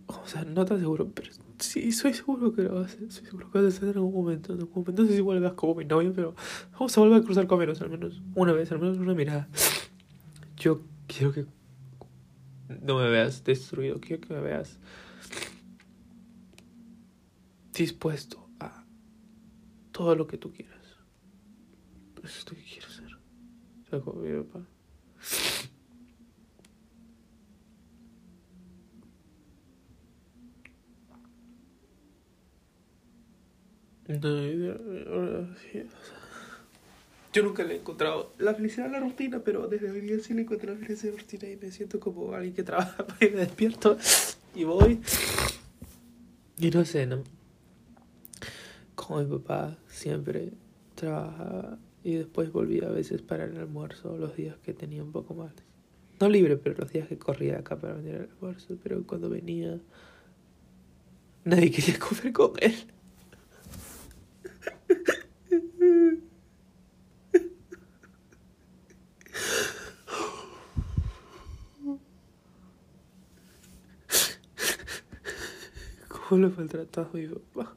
O 0.07 0.27
sea, 0.27 0.45
no 0.45 0.65
tan 0.65 0.79
seguro, 0.81 1.11
pero 1.13 1.31
sí, 1.59 1.93
soy 1.93 2.15
seguro 2.15 2.53
que 2.55 2.63
lo 2.63 2.75
vas 2.75 2.93
a 2.93 2.95
hacer. 2.95 3.13
Soy 3.13 3.25
seguro 3.25 3.51
que 3.51 3.59
vas 3.59 3.73
a 3.73 3.77
hacer 3.77 3.89
en 3.91 3.97
algún 3.97 4.15
momento. 4.15 4.53
En 4.53 4.61
algún 4.61 4.83
momento. 4.83 5.03
No 5.03 5.09
sé 5.09 5.15
si 5.15 5.21
vuelvas 5.21 5.53
como 5.55 5.75
mi 5.75 5.85
novio, 5.85 6.13
pero 6.15 6.35
vamos 6.73 6.97
a 6.97 7.01
volver 7.01 7.21
a 7.21 7.25
cruzar 7.25 7.47
caminos 7.47 7.81
al 7.81 7.91
menos 7.91 8.23
una 8.35 8.53
vez, 8.53 8.71
al 8.73 8.81
menos 8.81 8.99
una 8.99 9.15
mirada. 9.15 9.49
Yo 10.57 10.83
quiero 11.07 11.33
que 11.33 11.47
no 12.83 12.99
me 12.99 13.09
veas 13.09 13.45
destruido, 13.45 14.01
quiero 14.01 14.27
que 14.27 14.35
me 14.35 14.41
veas 14.41 14.79
dispuesto 17.73 18.49
a 18.61 18.85
todo 19.93 20.15
lo 20.15 20.27
que 20.27 20.39
tú 20.39 20.53
quieras. 20.53 20.75
Eso 22.23 22.39
es 22.39 22.51
lo 22.51 22.57
que 22.57 22.65
quiero 22.65 22.89
ser. 22.89 23.19
Ser 23.91 24.01
como 24.01 24.21
mi 24.21 24.43
papá. 24.43 24.67
Yo 37.33 37.43
nunca 37.43 37.65
le 37.65 37.75
he 37.75 37.79
encontrado 37.79 38.33
la 38.39 38.55
felicidad 38.55 38.87
en 38.87 38.93
la 38.93 39.01
rutina, 39.01 39.41
pero 39.45 39.67
desde 39.67 39.91
hoy 39.91 40.01
día 40.03 40.19
sí 40.21 40.35
le 40.35 40.43
encontré 40.43 40.73
la 40.73 40.79
felicidad 40.79 41.11
en 41.11 41.17
la 41.17 41.23
rutina 41.23 41.49
y 41.51 41.57
me 41.57 41.71
siento 41.73 41.99
como 41.99 42.33
alguien 42.33 42.55
que 42.55 42.63
trabaja 42.63 43.05
y 43.21 43.25
me 43.27 43.41
despierto 43.41 43.97
y 44.55 44.65
voy. 44.65 45.01
Y 46.59 46.71
no 46.71 46.85
sé, 46.85 47.07
¿no? 47.07 47.25
Como 48.95 49.21
mi 49.21 49.39
papá 49.39 49.77
siempre 49.89 50.53
trabajaba 50.95 51.79
y 52.05 52.15
después 52.15 52.53
volvía 52.53 52.87
a 52.87 52.91
veces 52.91 53.23
para 53.23 53.45
el 53.45 53.57
almuerzo 53.57 54.17
los 54.17 54.37
días 54.37 54.57
que 54.63 54.73
tenía 54.73 55.03
un 55.03 55.11
poco 55.11 55.35
más. 55.35 55.53
No 56.21 56.29
libre, 56.29 56.57
pero 56.57 56.77
los 56.79 56.93
días 56.93 57.09
que 57.09 57.19
corría 57.19 57.59
acá 57.59 57.77
para 57.81 57.95
venir 57.95 58.15
al 58.15 58.31
almuerzo. 58.31 58.79
Pero 58.83 59.05
cuando 59.05 59.29
venía, 59.29 59.81
nadie 61.45 61.71
quería 61.71 61.99
comer 61.99 62.33
con 62.33 62.53
él. 62.61 62.75
¿Cómo 76.35 76.49
le 76.49 76.53
faltará 76.53 76.85
todo 76.85 77.05
a 77.05 77.17
mi 77.17 77.29
papá? 77.29 77.77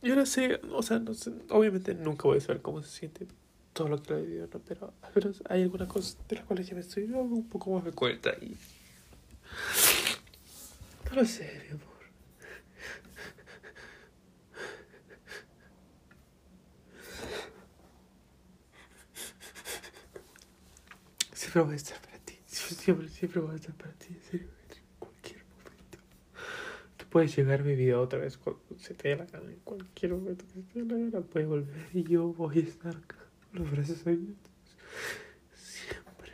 Yo 0.00 0.16
no 0.16 0.24
sé, 0.24 0.62
o 0.70 0.82
sea, 0.82 0.98
no 0.98 1.12
sé, 1.12 1.32
obviamente 1.50 1.92
nunca 1.94 2.22
voy 2.22 2.38
a 2.38 2.40
saber 2.40 2.62
cómo 2.62 2.80
se 2.80 2.88
siente 2.88 3.26
todo 3.74 3.88
lo 3.88 4.02
que 4.02 4.14
lo 4.14 4.18
he 4.20 4.22
vivido, 4.22 4.48
¿no? 4.54 4.60
Pero 4.60 4.94
al 5.02 5.12
menos 5.14 5.42
hay 5.50 5.60
algunas 5.64 5.88
cosas 5.88 6.16
de 6.26 6.36
las 6.36 6.46
cuales 6.46 6.66
ya 6.66 6.74
me 6.74 6.80
estoy 6.80 7.02
dando 7.02 7.34
un 7.34 7.50
poco 7.50 7.70
más 7.74 7.84
de 7.84 7.92
cuenta 7.92 8.30
y... 8.40 8.56
No 11.10 11.16
lo 11.16 11.26
sé, 11.26 11.68
mi. 11.70 11.91
Siempre 21.52 21.66
voy 21.66 21.74
a 21.74 21.76
estar 21.76 22.00
para 22.00 22.18
ti. 22.18 22.38
Siempre, 22.46 23.08
siempre 23.10 23.40
voy 23.42 23.52
a 23.52 23.56
estar 23.56 23.74
para 23.74 23.92
ti, 23.92 24.06
en 24.08 24.22
serio, 24.22 24.48
en 24.70 24.98
cualquier 24.98 25.44
momento. 25.44 25.98
Tú 26.96 27.04
puedes 27.10 27.36
llegar 27.36 27.62
mi 27.62 27.74
vida 27.76 28.00
otra 28.00 28.20
vez 28.20 28.38
cuando 28.38 28.62
se 28.78 28.94
te 28.94 29.08
dé 29.10 29.16
la 29.16 29.26
gana. 29.26 29.50
En 29.50 29.60
cualquier 29.60 30.12
momento 30.12 30.46
que 30.46 30.52
se 30.52 30.62
te 30.62 30.82
dé 30.82 30.86
la 30.86 31.10
gana 31.10 31.26
puedes 31.26 31.46
volver 31.46 31.88
y 31.92 32.04
yo 32.04 32.32
voy 32.32 32.58
a 32.58 32.62
estar 32.62 32.96
acá. 32.96 33.18
Los 33.52 33.70
brazos 33.70 34.00
abiertos. 34.06 34.50
Siempre. 35.54 36.32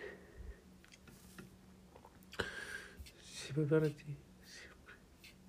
Siempre 3.25 3.65
para 3.65 3.89
ti. 3.89 4.17
Siempre. 4.45 4.95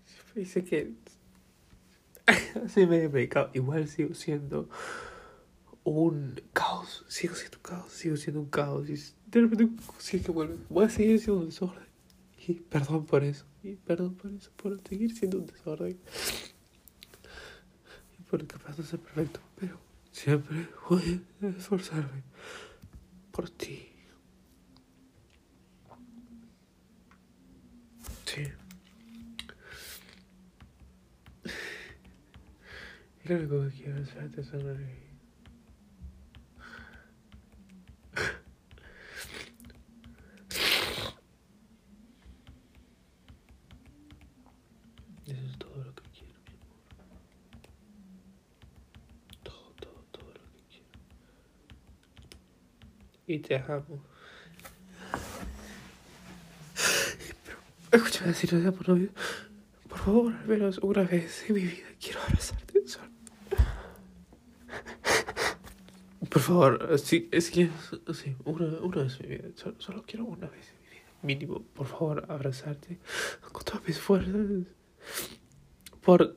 Siempre. 0.04 0.42
Y 0.42 0.46
sé 0.46 0.64
que. 0.64 0.94
Así 2.66 2.88
me 2.88 3.04
he 3.04 3.08
medicado. 3.08 3.52
Igual 3.54 3.88
sigo 3.88 4.16
siendo 4.16 4.68
un 5.84 6.42
caos. 6.54 7.06
Sigo 7.08 7.36
siendo 7.36 7.58
un 7.58 7.62
caos. 7.62 7.94
Sigo 7.94 8.18
siendo 8.18 8.42
un 8.42 8.50
caos. 8.50 8.90
Y 8.90 9.19
de 9.32 9.42
repente, 9.42 9.84
sí 10.00 10.20
que 10.20 10.32
vuelve. 10.32 10.58
Voy 10.70 10.86
a 10.86 10.90
seguir 10.90 11.20
siendo 11.20 11.42
un 11.42 11.48
desorden. 11.48 11.88
Y 12.48 12.54
perdón 12.54 13.06
por 13.06 13.24
eso. 13.24 13.46
Y 13.64 13.76
perdón 13.76 14.16
por 14.16 14.32
eso. 14.32 14.52
Por 14.56 14.82
seguir 14.88 15.16
siendo 15.16 15.40
un 15.40 15.46
desorden. 15.46 15.98
Y 18.20 18.24
por 18.24 18.46
capaz 18.48 18.78
de 18.78 18.84
ser 18.84 19.00
perfecto. 19.00 19.40
Pero. 19.60 19.78
Siempre 20.12 20.68
voy 20.90 21.22
a 21.42 21.48
esforzarme 21.48 22.24
por 23.32 23.50
ti. 23.50 23.88
Sí. 28.26 28.44
Único 33.30 33.62
que 33.62 33.70
quiero 33.70 34.00
es 34.00 34.16
verte 34.16 34.44
sonreír. 34.44 35.10
Eso 45.28 45.46
es 45.46 45.58
todo 45.60 45.84
lo 45.84 45.94
que 45.94 46.04
quiero, 46.10 46.40
mi 46.48 46.56
amor. 46.56 46.80
Todo, 49.44 49.74
todo, 49.80 50.06
todo 50.12 50.30
lo 50.30 50.52
que 50.52 50.64
quiero. 50.70 50.90
Y 53.30 53.38
te 53.38 53.58
amo. 53.58 54.04
Escúchame 57.92 58.30
decir, 58.30 58.50
sea, 58.50 58.72
por, 58.72 58.90
novio, 58.90 59.10
por 59.88 60.00
favor, 60.00 60.34
al 60.34 60.48
menos 60.48 60.80
una 60.80 61.04
vez 61.04 61.48
en 61.48 61.54
mi 61.54 61.62
vida 61.62 61.88
quiero 62.02 62.22
abrazarte. 62.24 62.88
Solo. 62.88 63.10
Por 66.28 66.42
favor, 66.42 66.98
sí, 66.98 67.30
es 67.32 67.52
que, 67.52 67.70
sí, 68.16 68.36
una, 68.46 68.66
una 68.80 69.04
vez 69.04 69.20
en 69.20 69.30
mi 69.30 69.38
vida. 69.38 69.50
Solo, 69.54 69.76
solo 69.78 70.04
quiero 70.08 70.26
una 70.26 70.48
vez 70.48 70.68
en 70.70 70.82
mi 70.82 70.90
vida. 70.90 71.04
Mínimo, 71.22 71.62
por 71.62 71.86
favor, 71.86 72.26
abrazarte 72.30 72.98
con 73.52 73.64
todas 73.64 73.88
mis 73.88 74.00
fuerzas. 74.00 74.34
Por 76.02 76.36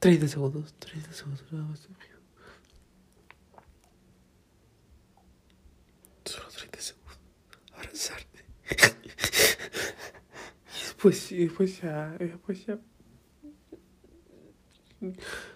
30 0.00 0.26
segundos, 0.26 0.74
30 0.80 1.12
segundos 1.12 1.44
nada 1.52 1.64
más. 1.64 1.88
Solo 6.24 6.48
30 6.48 6.80
segundos. 6.80 7.18
Abrazarte. 7.74 8.44
Y 11.02 11.08
después, 11.08 11.32
y 11.32 11.38
después 11.38 11.82
ya, 11.82 12.16
y 12.20 12.24
después 12.26 12.64
ya. 12.64 12.78
Isidora, 15.00 15.51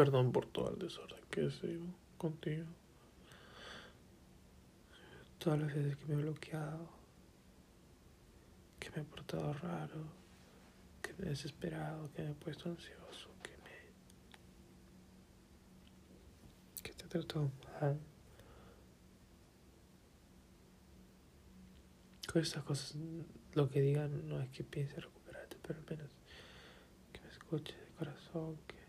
Perdón 0.00 0.32
por 0.32 0.46
todo 0.46 0.70
el 0.70 0.78
desorden 0.78 1.20
que 1.30 1.44
he 1.44 1.50
sido 1.50 1.84
contigo. 2.16 2.64
Todas 5.38 5.60
las 5.60 5.74
veces 5.74 5.94
que 5.98 6.06
me 6.06 6.14
he 6.14 6.16
bloqueado, 6.22 6.88
que 8.78 8.90
me 8.92 9.02
he 9.02 9.04
portado 9.04 9.52
raro, 9.52 10.06
que 11.02 11.12
me 11.18 11.26
he 11.26 11.28
desesperado, 11.28 12.10
que 12.14 12.22
me 12.22 12.30
he 12.30 12.34
puesto 12.34 12.70
ansioso, 12.70 13.28
que 13.42 13.50
me. 13.58 13.92
que 16.82 16.94
te 16.94 17.04
he 17.04 17.08
tratado 17.08 17.50
mal. 17.78 18.00
Con 22.26 22.40
estas 22.40 22.64
cosas, 22.64 22.96
lo 23.52 23.68
que 23.68 23.82
digan 23.82 24.26
no 24.26 24.40
es 24.40 24.48
que 24.48 24.64
piense 24.64 24.98
recuperarte, 24.98 25.58
pero 25.60 25.78
al 25.78 25.84
menos 25.84 26.10
que 27.12 27.20
me 27.20 27.28
escuche 27.28 27.76
de 27.76 27.90
corazón, 27.98 28.56
que. 28.66 28.79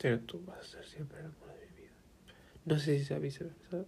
Pero 0.00 0.18
tú 0.20 0.42
vas 0.46 0.58
a 0.60 0.62
ser 0.62 0.86
siempre 0.86 1.20
el 1.20 1.26
amor 1.26 1.48
de 1.58 1.66
mi 1.66 1.82
vida. 1.82 1.92
No 2.64 2.78
sé 2.78 2.98
si 2.98 3.04
sea 3.04 3.18
viceversa, 3.18 3.84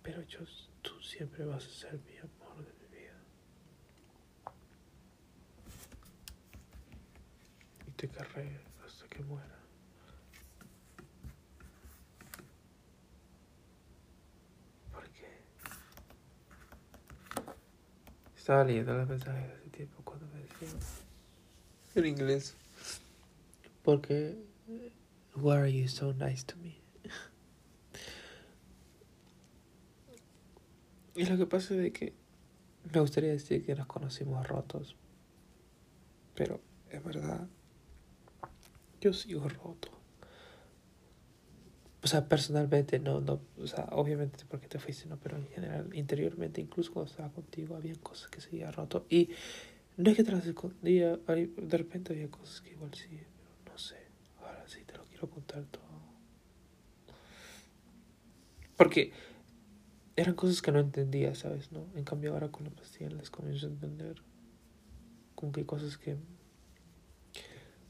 pero 0.00 0.22
yo, 0.22 0.38
tú 0.82 1.00
siempre 1.00 1.44
vas 1.44 1.66
a 1.66 1.68
ser 1.68 1.98
mi 2.06 2.16
amor 2.16 2.64
de 2.64 2.72
mi 2.80 2.96
vida. 2.96 3.20
Y 7.88 7.90
te 7.90 8.08
querré 8.08 8.60
hasta 8.86 9.08
que 9.08 9.24
muera. 9.24 9.58
Porque 14.92 15.26
estaba 18.36 18.62
leyendo 18.62 18.94
los 18.94 19.08
mensajes 19.08 19.50
hace 19.50 19.70
tiempo 19.70 20.02
cuando 20.04 20.26
me 20.28 20.42
decían 20.42 20.78
en 21.96 22.06
inglés. 22.06 22.54
Porque 23.82 24.52
why 25.34 25.56
are 25.56 25.68
you 25.68 25.88
so 25.88 26.12
nice 26.12 26.44
to 26.44 26.56
me? 26.56 26.80
Y 31.14 31.26
lo 31.26 31.36
que 31.36 31.44
pasa 31.44 31.74
es 31.74 31.92
que 31.92 32.14
me 32.90 33.00
gustaría 33.00 33.30
decir 33.30 33.64
que 33.64 33.74
nos 33.74 33.86
conocimos 33.86 34.48
rotos. 34.48 34.96
Pero 36.34 36.60
es 36.90 37.04
verdad. 37.04 37.46
Yo 39.00 39.12
sigo 39.12 39.46
roto. 39.48 39.90
O 42.02 42.06
sea, 42.06 42.28
personalmente 42.28 42.98
no, 42.98 43.20
no, 43.20 43.40
o 43.58 43.66
sea, 43.66 43.84
obviamente 43.92 44.44
porque 44.48 44.66
te 44.66 44.78
fuiste, 44.78 45.06
no, 45.08 45.18
pero 45.18 45.36
en 45.36 45.46
general, 45.48 45.90
interiormente, 45.94 46.60
incluso 46.60 46.92
cuando 46.92 47.10
estaba 47.10 47.30
contigo, 47.30 47.76
había 47.76 47.94
cosas 47.96 48.28
que 48.28 48.40
seguía 48.40 48.72
roto. 48.72 49.06
Y 49.08 49.30
no 49.96 50.10
es 50.10 50.16
que 50.16 50.24
te 50.24 50.32
las 50.32 50.46
escondía, 50.46 51.16
de 51.16 51.76
repente 51.76 52.12
había 52.12 52.28
cosas 52.28 52.60
que 52.62 52.70
igual 52.70 52.92
sí, 52.94 53.20
pero 53.36 53.72
no 53.72 53.78
sé. 53.78 53.98
Ahora 54.40 54.64
sí 54.66 54.82
Porque 58.76 59.12
eran 60.16 60.34
cosas 60.34 60.60
que 60.60 60.72
no 60.72 60.80
entendía, 60.80 61.34
¿sabes? 61.34 61.72
¿no? 61.72 61.86
En 61.94 62.04
cambio 62.04 62.32
ahora 62.32 62.50
con 62.50 62.64
la 62.64 62.70
pastilla 62.70 63.10
les 63.10 63.30
comienzo 63.30 63.66
a 63.66 63.70
entender 63.70 64.22
como 65.34 65.52
que 65.52 65.60
hay 65.60 65.66
cosas 65.66 65.98
que... 65.98 66.16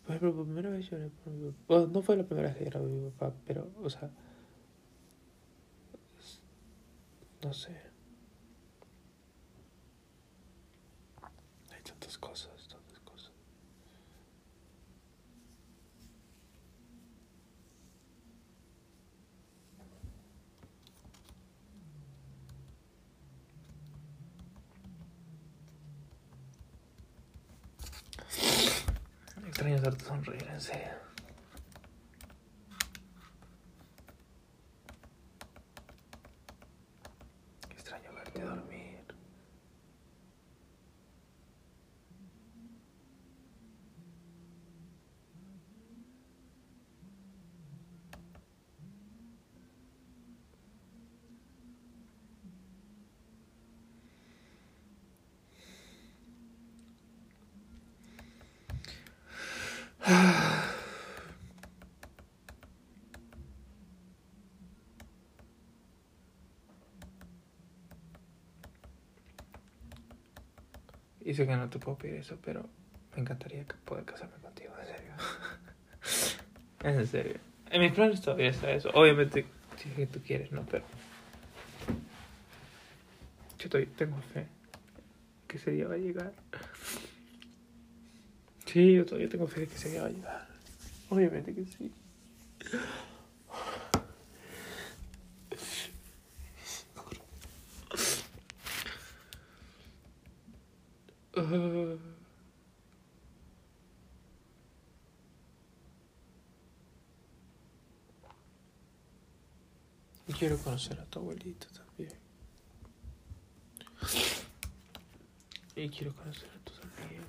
Por 0.06 0.16
ejemplo, 0.16 0.34
por 0.34 0.46
primera 0.46 0.70
vez 0.70 0.90
lloré 0.90 1.10
por 1.10 1.32
mi 1.32 1.50
papá. 1.50 1.64
Bueno, 1.68 1.86
no 1.88 2.02
fue 2.02 2.16
la 2.16 2.24
primera 2.24 2.48
vez 2.48 2.56
que 2.56 2.64
lloré 2.64 2.78
por 2.78 2.88
mi 2.88 3.10
papá, 3.10 3.34
pero, 3.46 3.70
o 3.82 3.90
sea... 3.90 4.10
No 7.42 7.52
sé. 7.52 7.76
Hay 11.74 11.82
tantas 11.82 12.16
cosas. 12.18 12.51
Extraño 29.62 29.74
hacerte 29.74 30.04
sonreír, 30.04 30.48
en 30.52 30.60
serio. 30.60 30.92
Extraño 37.70 38.12
verte 38.12 38.40
dormir. 38.40 38.82
Y 71.24 71.34
sé 71.34 71.46
que 71.46 71.56
no 71.56 71.68
te 71.68 71.78
puedo 71.78 71.98
pedir 71.98 72.16
eso, 72.16 72.38
pero 72.44 72.68
me 73.14 73.22
encantaría 73.22 73.64
poder 73.84 74.04
casarme 74.04 74.36
contigo, 74.42 74.72
en 74.80 74.86
serio. 74.86 75.12
es 76.84 76.96
en 76.96 77.06
serio. 77.06 77.40
En 77.70 77.80
mis 77.80 77.92
planes 77.92 78.20
todavía 78.20 78.50
está 78.50 78.70
eso. 78.70 78.90
Obviamente, 78.94 79.46
si 79.76 79.88
es 79.88 79.94
que 79.94 80.06
tú 80.06 80.20
quieres, 80.20 80.52
¿no? 80.52 80.64
Pero. 80.70 80.84
Yo 83.58 83.68
todavía 83.68 83.92
tengo 83.96 84.16
fe 84.34 84.46
que 85.46 85.56
ese 85.56 85.70
día 85.70 85.86
va 85.86 85.94
a 85.94 85.98
llegar. 85.98 86.32
Sí, 88.66 88.94
yo 88.94 89.04
todavía 89.04 89.28
tengo 89.28 89.46
fe 89.46 89.60
de 89.60 89.66
que 89.68 89.74
ese 89.74 89.90
día 89.90 90.02
va 90.02 90.08
a 90.08 90.10
llegar. 90.10 90.48
Obviamente 91.10 91.54
que 91.54 91.64
sí. 91.66 91.92
Quiero 110.42 110.58
conocer 110.58 110.98
a 110.98 111.04
tu 111.04 111.20
abuelito 111.20 111.68
también. 111.68 112.18
Y 115.76 115.88
quiero 115.88 116.16
conocer 116.16 116.50
a 116.50 116.58
tus 116.64 116.80
amigos. 116.80 117.28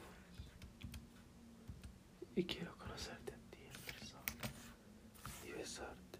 Y 2.36 2.44
quiero 2.44 2.76
conocerte 2.76 3.34
a 3.34 3.38
ti 3.52 3.60
en 3.72 3.82
persona. 3.86 4.24
Y 5.48 5.52
besarte. 5.52 6.20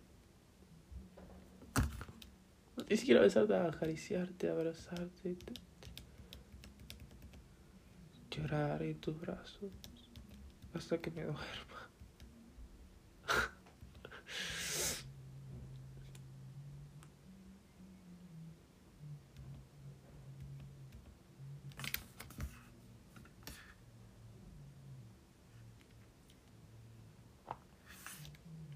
Ni 2.88 2.98
siquiera 2.98 3.22
besarte, 3.22 3.56
acariciarte, 3.56 4.50
abrazarte 4.52 5.36
llorar 8.30 8.84
en 8.84 9.02
tus 9.02 9.20
brazos 9.20 9.72
hasta 10.76 11.00
que 11.00 11.10
me 11.10 11.24
duerma. 11.24 11.74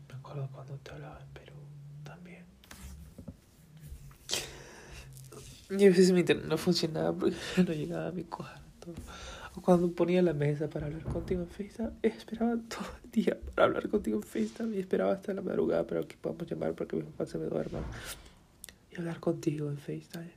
Me 0.07 0.15
acuerdo 0.15 0.49
cuando 0.51 0.76
te 0.87 0.93
hablaba 0.93 1.19
en 1.19 1.27
Perú 1.33 1.55
también. 2.03 2.45
Y 5.69 5.85
a 5.85 5.89
veces 5.89 6.11
mi 6.13 6.21
internet 6.21 6.45
no 6.47 6.57
funcionaba 6.57 7.13
porque 7.13 7.35
no 7.57 7.73
llegaba 7.73 8.07
a 8.07 8.11
mi 8.11 8.23
cuarto 8.23 8.93
cuando 9.61 9.91
ponía 9.91 10.21
la 10.21 10.33
mesa 10.33 10.69
para 10.69 10.87
hablar 10.87 11.03
contigo 11.03 11.41
en 11.41 11.49
FaceTime, 11.49 11.91
esperaba 12.01 12.57
todo 12.69 12.87
el 13.03 13.11
día 13.11 13.37
para 13.55 13.67
hablar 13.67 13.89
contigo 13.89 14.17
en 14.17 14.23
FaceTime 14.23 14.75
y 14.75 14.79
esperaba 14.79 15.13
hasta 15.13 15.33
la 15.33 15.41
madrugada 15.41 15.85
para 15.85 16.03
que 16.03 16.15
podamos 16.15 16.47
llamar 16.47 16.73
para 16.73 16.87
que 16.87 16.95
mis 16.97 17.05
papás 17.05 17.29
se 17.29 17.37
me 17.37 17.45
duerman 17.45 17.83
y 18.91 18.97
hablar 18.97 19.19
contigo 19.19 19.69
en 19.69 19.77
FaceTime, 19.77 20.31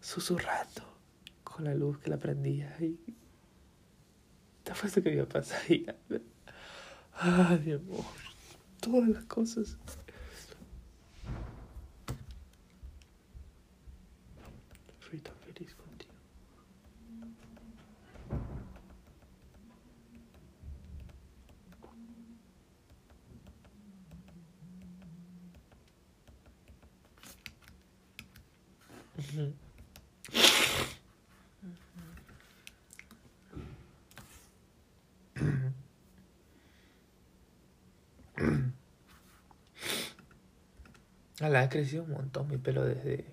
susurrando 0.00 0.82
con 1.42 1.64
la 1.64 1.74
luz 1.74 1.98
que 1.98 2.10
la 2.10 2.18
prendía 2.18 2.76
y 2.80 2.98
te 4.62 4.72
apuesto 4.72 5.02
que 5.02 5.16
me 5.16 5.24
pasaría. 5.24 5.96
Ay, 7.14 7.62
mi 7.64 7.72
amor, 7.72 8.04
todas 8.80 9.08
las 9.08 9.24
cosas. 9.24 9.76
La 41.48 41.62
ha 41.62 41.68
crecido 41.70 42.02
un 42.04 42.10
montón 42.10 42.48
mi 42.48 42.58
pelo 42.58 42.84
desde 42.84 43.24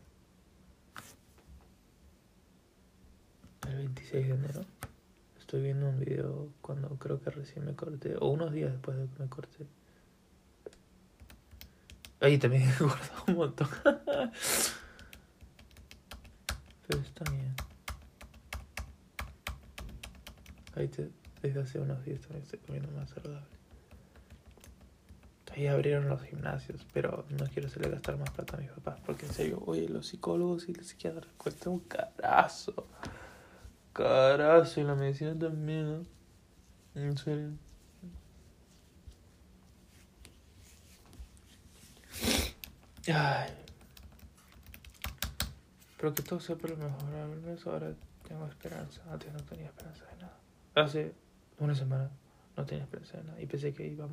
el 3.68 3.76
26 3.76 4.28
de 4.28 4.34
enero. 4.34 4.62
Estoy 5.38 5.62
viendo 5.62 5.90
un 5.90 6.00
video 6.00 6.54
cuando 6.62 6.88
creo 6.98 7.22
que 7.22 7.30
recién 7.32 7.66
me 7.66 7.76
corté, 7.76 8.16
o 8.18 8.28
unos 8.28 8.54
días 8.54 8.72
después 8.72 8.98
de 8.98 9.08
que 9.08 9.22
me 9.22 9.28
corté. 9.28 9.68
Ahí 12.22 12.38
también 12.38 12.64
he 12.70 12.72
engordado 12.72 13.24
un 13.28 13.36
montón. 13.36 13.68
Pero 16.88 17.02
está 17.02 17.30
bien. 17.30 17.54
Ahí 20.76 20.88
te, 20.88 21.12
desde 21.42 21.60
hace 21.60 21.80
unos 21.82 22.06
días 22.06 22.22
también 22.22 22.44
estoy 22.44 22.60
comiendo 22.60 22.90
más 22.92 23.10
saludable. 23.10 23.57
Ahí 25.58 25.66
abrieron 25.66 26.08
los 26.08 26.22
gimnasios, 26.22 26.86
pero 26.94 27.26
no 27.32 27.48
quiero 27.48 27.68
hacerle 27.68 27.90
gastar 27.90 28.16
más 28.16 28.30
plata 28.30 28.58
a 28.58 28.60
mis 28.60 28.70
papás, 28.70 29.00
porque 29.04 29.26
en 29.26 29.34
serio, 29.34 29.64
oye, 29.66 29.90
los 29.90 30.06
psicólogos 30.06 30.70
y 30.70 30.74
los 30.76 30.86
psiquiatras 30.86 31.26
cuestan 31.36 31.74
un 31.74 31.80
carazo. 31.80 32.86
Carazo, 33.92 34.82
y 34.82 34.84
la 34.84 34.94
medicina 34.94 35.36
también. 35.36 36.06
¿no? 36.94 37.02
En 37.02 37.18
serio. 37.18 37.54
Ay. 43.08 43.50
Pero 45.98 46.14
que 46.14 46.22
todo 46.22 46.40
sea 46.40 46.56
por 46.56 46.70
lo 46.70 46.78
mejor. 46.78 47.16
Al 47.16 47.30
menos 47.30 47.66
ahora 47.66 47.96
tengo 48.28 48.46
esperanza. 48.46 49.02
Antes 49.10 49.34
no 49.34 49.40
tenía 49.40 49.66
esperanza 49.66 50.06
de 50.06 50.18
nada. 50.18 50.38
Hace 50.76 51.16
una 51.58 51.74
semana 51.74 52.12
no 52.56 52.64
tenía 52.64 52.84
esperanza 52.84 53.18
de 53.18 53.24
nada. 53.24 53.42
Y 53.42 53.48
pensé 53.48 53.74
que 53.74 53.88
iba. 53.88 54.08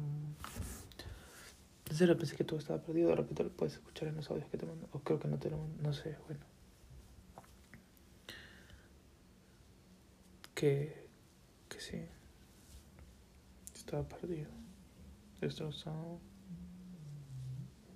En 1.90 1.96
serio, 1.96 2.16
pensé 2.16 2.36
que 2.36 2.44
todo 2.44 2.58
estaba 2.58 2.82
perdido. 2.82 3.10
De 3.10 3.16
repente 3.16 3.44
lo 3.44 3.50
puedes 3.50 3.74
escuchar 3.74 4.08
en 4.08 4.16
los 4.16 4.30
audios 4.30 4.48
que 4.48 4.58
te 4.58 4.66
mando. 4.66 4.88
O 4.92 5.00
creo 5.00 5.18
que 5.18 5.28
no 5.28 5.38
te 5.38 5.50
lo 5.50 5.58
mando. 5.58 5.82
No 5.82 5.92
sé, 5.92 6.16
bueno. 6.26 6.44
Que. 10.54 11.06
Que 11.68 11.80
sí. 11.80 12.06
Estaba 13.74 14.08
perdido. 14.08 14.50
Destrozado. 15.40 16.20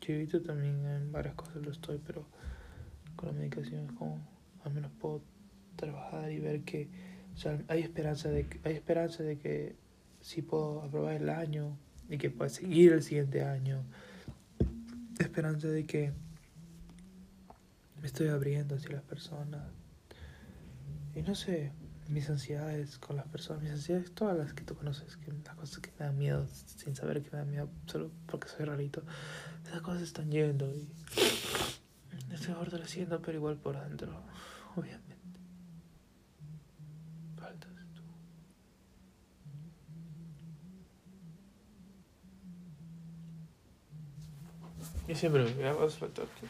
Ahorita 0.08 0.42
también 0.42 0.86
en 0.86 1.12
varias 1.12 1.34
cosas 1.34 1.56
lo 1.56 1.70
estoy, 1.70 1.98
pero 1.98 2.24
con 3.14 3.28
la 3.28 3.34
medicación 3.34 3.84
es 3.84 3.92
como 3.92 4.18
al 4.64 4.72
menos 4.72 4.90
puedo 4.98 5.22
trabajar 5.76 6.32
y 6.32 6.40
ver 6.40 6.62
que 6.62 6.88
o 7.34 7.36
sea, 7.36 7.62
hay 7.68 7.82
esperanza 7.82 8.30
de 8.30 8.46
hay 8.64 8.74
esperanza 8.74 9.22
de 9.22 9.38
que 9.38 9.76
sí 10.20 10.40
puedo 10.40 10.82
aprobar 10.82 11.14
el 11.14 11.28
año 11.28 11.76
y 12.08 12.18
que 12.18 12.30
pueda 12.30 12.48
seguir 12.48 12.92
el 12.92 13.02
siguiente 13.02 13.44
año. 13.44 13.82
Esperanza 15.18 15.68
de 15.68 15.84
que 15.84 16.12
me 18.00 18.06
estoy 18.06 18.28
abriendo 18.28 18.76
hacia 18.76 18.92
las 18.92 19.02
personas. 19.02 19.62
Y 21.14 21.22
no 21.22 21.34
sé, 21.34 21.72
mis 22.08 22.30
ansiedades 22.30 22.98
con 22.98 23.16
las 23.16 23.26
personas, 23.26 23.62
mis 23.62 23.72
ansiedades, 23.72 24.12
todas 24.12 24.36
las 24.36 24.54
que 24.54 24.64
tú 24.64 24.74
conoces, 24.74 25.18
las 25.44 25.56
cosas 25.56 25.78
que 25.78 25.90
me 25.98 26.06
dan 26.06 26.16
miedo 26.16 26.46
sin 26.76 26.96
saber 26.96 27.22
que 27.22 27.30
me 27.30 27.38
dan 27.38 27.50
miedo 27.50 27.68
solo 27.86 28.10
porque 28.26 28.48
soy 28.48 28.64
rarito, 28.64 29.02
esas 29.66 29.82
cosas 29.82 30.02
están 30.02 30.30
yendo 30.30 30.74
y 30.74 30.88
estoy 32.32 32.54
fortaleciendo, 32.54 33.20
pero 33.20 33.36
igual 33.36 33.56
por 33.56 33.78
dentro, 33.78 34.22
obviamente. 34.76 35.08
Faltas 37.36 37.70
tú. 37.94 38.02
Y 45.08 45.14
siempre 45.14 45.42
me 45.54 45.72
vas 45.72 45.96
a 45.96 45.98
faltar 45.98 46.26
tú. 46.26 46.46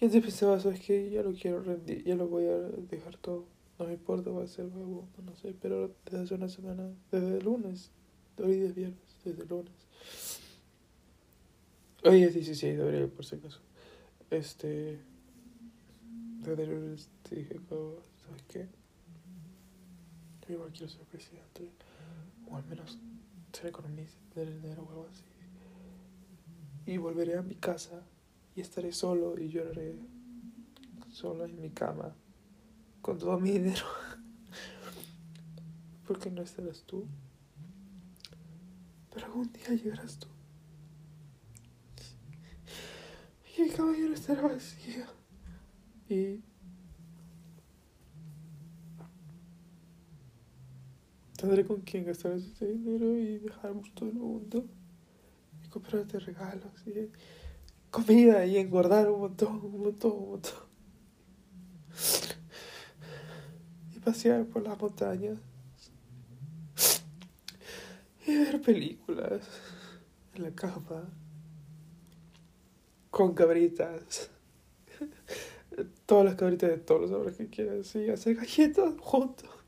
Y 0.00 0.04
antes 0.06 0.22
pensaba, 0.22 0.58
¿sabes 0.58 0.80
qué? 0.80 1.10
Ya 1.10 1.22
lo 1.22 1.32
quiero 1.32 1.62
rendir, 1.62 2.02
ya 2.04 2.16
lo 2.16 2.26
voy 2.26 2.46
a 2.46 2.58
dejar 2.90 3.16
todo. 3.18 3.46
No 3.78 3.84
me 3.86 3.92
importa, 3.92 4.30
va 4.30 4.42
a 4.42 4.46
ser 4.48 4.64
nuevo, 4.64 5.06
no 5.24 5.36
sé. 5.36 5.54
Pero 5.60 5.94
desde 6.06 6.24
hace 6.24 6.34
una 6.34 6.48
semana, 6.48 6.90
desde 7.12 7.38
el 7.38 7.44
lunes, 7.44 7.92
hoy 8.38 8.62
es 8.62 8.74
viernes, 8.74 8.98
desde 9.24 9.42
el 9.42 9.48
lunes. 9.48 9.72
Hoy 12.02 12.24
es 12.24 12.34
16 12.34 12.78
de 12.78 12.82
abril, 12.82 13.08
por 13.08 13.24
si 13.24 13.36
acaso. 13.36 13.60
Este. 14.30 14.98
Desde 16.40 16.62
el 16.62 16.70
lunes 16.70 17.10
dije, 17.30 17.60
oh, 17.70 17.98
¿sabes 18.24 18.42
qué? 18.48 18.79
Igual 20.50 20.72
quiero 20.72 20.88
ser 20.88 21.02
presidente. 21.06 21.70
O 22.50 22.56
al 22.56 22.64
menos 22.66 22.98
ser 23.52 23.68
economista 23.68 24.18
del 24.34 24.60
dinero 24.60 24.82
o 24.82 24.90
algo 24.90 25.08
así. 25.10 25.24
Y 26.86 26.96
volveré 26.96 27.38
a 27.38 27.42
mi 27.42 27.54
casa 27.54 28.02
y 28.56 28.60
estaré 28.60 28.92
solo 28.92 29.38
y 29.38 29.48
lloraré 29.48 29.96
solo 31.10 31.44
en 31.44 31.60
mi 31.60 31.70
cama 31.70 32.14
con 33.00 33.18
todo 33.18 33.38
mi 33.38 33.52
dinero. 33.52 33.84
Porque 36.06 36.30
no 36.30 36.42
estarás 36.42 36.82
tú. 36.82 37.06
Pero 39.12 39.26
algún 39.26 39.52
día 39.52 39.68
llegarás 39.68 40.18
tú. 40.18 40.28
Y 43.56 43.68
ya 43.68 43.78
no 43.78 44.14
estará 44.14 44.42
vacía. 44.42 45.06
Y 46.08 46.40
tendré 51.40 51.64
con 51.64 51.80
quién 51.80 52.04
gastar 52.04 52.32
ese 52.32 52.66
dinero 52.66 53.16
y 53.16 53.38
dejarnos 53.38 53.90
todo 53.94 54.10
el 54.10 54.16
mundo. 54.16 54.66
Y 55.64 55.68
comprarte 55.68 56.18
regalos 56.18 56.86
y 56.86 57.10
comida 57.90 58.44
y 58.44 58.58
engordar 58.58 59.10
un 59.10 59.20
montón, 59.20 59.60
un 59.64 59.80
montón, 59.80 60.12
un 60.12 60.30
montón. 60.32 60.70
Y 63.94 63.98
pasear 64.00 64.44
por 64.44 64.62
las 64.62 64.78
montañas. 64.78 65.38
Y 68.26 68.36
ver 68.36 68.60
películas 68.60 69.40
en 70.34 70.42
la 70.42 70.50
cama. 70.50 71.08
Con 73.10 73.34
cabritas. 73.34 74.30
Todas 76.04 76.26
las 76.26 76.34
cabritas 76.34 76.68
de 76.68 76.76
todos 76.76 77.00
los 77.00 77.10
sabores 77.10 77.36
que 77.36 77.48
quieras. 77.48 77.94
Y 77.96 78.10
hacer 78.10 78.34
galletas 78.34 78.92
juntos. 79.00 79.59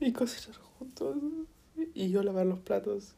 Y 0.00 0.12
cocinar 0.12 0.58
juntos. 0.58 1.16
Y 1.94 2.10
yo 2.10 2.22
lavar 2.22 2.46
los 2.46 2.60
platos. 2.60 3.14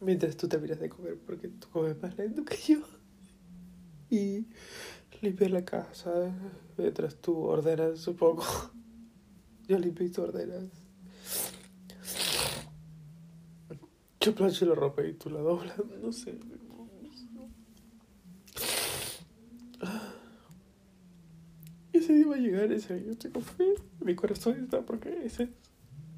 Mientras 0.00 0.36
tú 0.36 0.48
terminas 0.48 0.80
de 0.80 0.88
comer, 0.88 1.18
porque 1.24 1.48
tú 1.48 1.68
comes 1.68 2.00
más 2.02 2.16
lento 2.16 2.44
que 2.44 2.56
yo. 2.56 2.80
Y 4.10 4.46
limpiar 5.20 5.50
la 5.50 5.64
casa. 5.64 6.34
Mientras 6.76 7.16
tú 7.16 7.38
ordenas, 7.44 8.00
supongo. 8.00 8.44
Yo 9.68 9.78
limpio 9.78 10.04
y 10.04 10.10
tú 10.10 10.22
ordenas. 10.22 10.64
Yo 14.20 14.34
plancho 14.34 14.66
la 14.66 14.74
ropa 14.74 15.04
y 15.04 15.14
tú 15.14 15.30
la 15.30 15.40
doblas. 15.40 15.76
No 16.00 16.12
sé. 16.12 16.38
Va 22.32 22.38
a 22.38 22.40
llegar, 22.40 22.72
ese 22.72 22.94
día 22.94 23.08
yo 23.08 23.18
tengo 23.18 23.42
fe. 23.42 23.74
Mi 24.00 24.14
corazón 24.14 24.58
está 24.64 24.80
porque 24.80 25.26
ese 25.26 25.42
es 25.42 25.50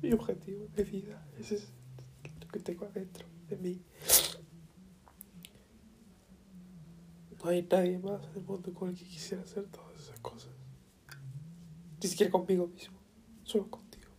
mi 0.00 0.12
objetivo 0.12 0.68
de 0.76 0.84
vida. 0.84 1.26
Ese 1.40 1.56
es 1.56 1.72
lo 2.40 2.46
que 2.46 2.60
tengo 2.60 2.86
adentro 2.86 3.26
de 3.48 3.56
mí. 3.56 3.82
No 7.42 7.50
hay 7.50 7.66
nadie 7.68 7.98
más 7.98 8.22
en 8.28 8.36
el 8.36 8.42
mundo 8.42 8.72
con 8.72 8.90
el 8.90 8.94
que 8.94 9.04
quisiera 9.04 9.42
hacer 9.42 9.64
todas 9.64 9.98
esas 9.98 10.20
cosas. 10.20 10.52
Ni 12.00 12.08
siquiera 12.08 12.30
conmigo 12.30 12.68
mismo, 12.68 12.96
solo 13.42 13.68
contigo. 13.68 14.12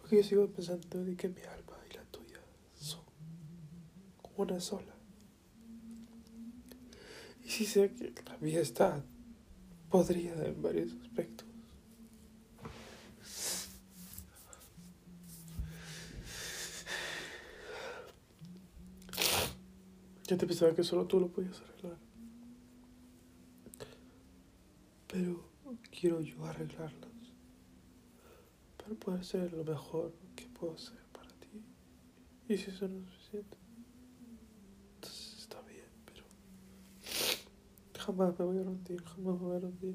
Porque 0.00 0.16
yo 0.16 0.24
sigo 0.24 0.48
pensando 0.48 1.04
de 1.04 1.14
que 1.14 1.28
mi 1.28 1.42
alma 1.42 1.76
y 1.88 1.94
la 1.94 2.02
tuya 2.06 2.40
son 2.74 3.04
una 4.36 4.58
sola. 4.58 4.96
Y 7.44 7.48
si 7.48 7.64
sé 7.64 7.92
que 7.94 8.12
la 8.26 8.36
mía 8.38 8.58
está 8.58 9.04
podrida 9.92 10.42
en 10.46 10.62
varios 10.62 10.94
aspectos. 11.02 11.46
Yo 20.26 20.38
te 20.38 20.46
pensaba 20.46 20.74
que 20.74 20.82
solo 20.82 21.06
tú 21.06 21.20
lo 21.20 21.28
podías 21.28 21.60
arreglar. 21.60 21.98
Pero 25.08 25.44
quiero 25.90 26.22
yo 26.22 26.42
arreglarlas. 26.46 27.10
Para 28.78 28.94
poder 28.94 29.24
ser 29.26 29.52
lo 29.52 29.62
mejor 29.62 30.14
que 30.34 30.46
puedo 30.46 30.78
ser 30.78 31.02
para 31.12 31.28
ti. 31.28 31.62
Y 32.48 32.56
si 32.56 32.70
eso 32.70 32.88
no 32.88 32.98
es 32.98 33.04
suficiente, 33.12 33.58
entonces 34.94 35.38
está 35.38 35.60
bien, 35.62 35.84
pero 36.06 36.24
jamás 38.02 38.38
me 38.38 38.44
voy 38.44 38.58
a 38.58 38.62
rendir, 38.64 39.02
jamás 39.04 39.40
me 39.40 39.46
voy 39.46 39.56
a 39.56 39.60
rendir. 39.60 39.94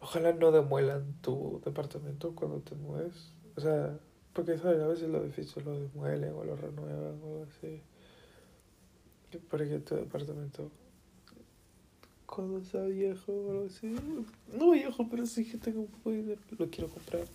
Ojalá 0.00 0.32
no 0.32 0.50
demuelan 0.50 1.14
tu 1.20 1.60
departamento 1.64 2.34
cuando 2.34 2.60
te 2.60 2.74
mueves. 2.74 3.32
O 3.56 3.60
sea, 3.60 3.98
porque 4.32 4.58
¿sabes? 4.58 4.80
a 4.80 4.88
veces 4.88 5.08
los 5.08 5.22
edificios 5.22 5.64
lo 5.64 5.78
demuelen 5.78 6.32
o 6.34 6.44
lo 6.44 6.56
renuevan 6.56 7.20
o 7.22 7.26
algo 7.26 7.46
así. 7.48 7.82
Para 9.50 9.68
que 9.68 9.78
tu 9.80 9.94
departamento 9.94 10.70
cuando 12.30 12.62
sea 12.64 12.82
viejo 12.82 13.32
o 13.32 13.50
algo 13.50 13.66
así. 13.66 13.94
No 14.56 14.70
viejo, 14.70 15.06
pero 15.10 15.26
sí 15.26 15.44
que 15.50 15.58
tengo 15.58 15.80
un 15.80 15.88
poco. 15.88 16.10
Lo 16.10 16.70
quiero 16.70 16.88
comprar. 16.88 17.26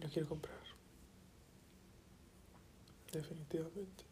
Lo 0.00 0.08
quiero 0.08 0.28
comprar. 0.28 0.58
Definitivamente. 3.12 4.04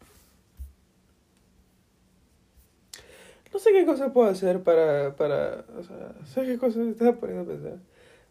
No 3.53 3.59
sé 3.59 3.71
qué 3.71 3.85
cosa 3.85 4.11
puedo 4.11 4.29
hacer 4.29 4.61
para, 4.63 5.15
para, 5.15 5.65
o 5.79 5.83
sea, 5.83 6.15
¿sabes 6.25 6.49
qué 6.49 6.57
cosa 6.57 6.79
me 6.79 6.91
estaba 6.91 7.15
poniendo 7.17 7.43
a 7.43 7.55
pensar? 7.55 7.79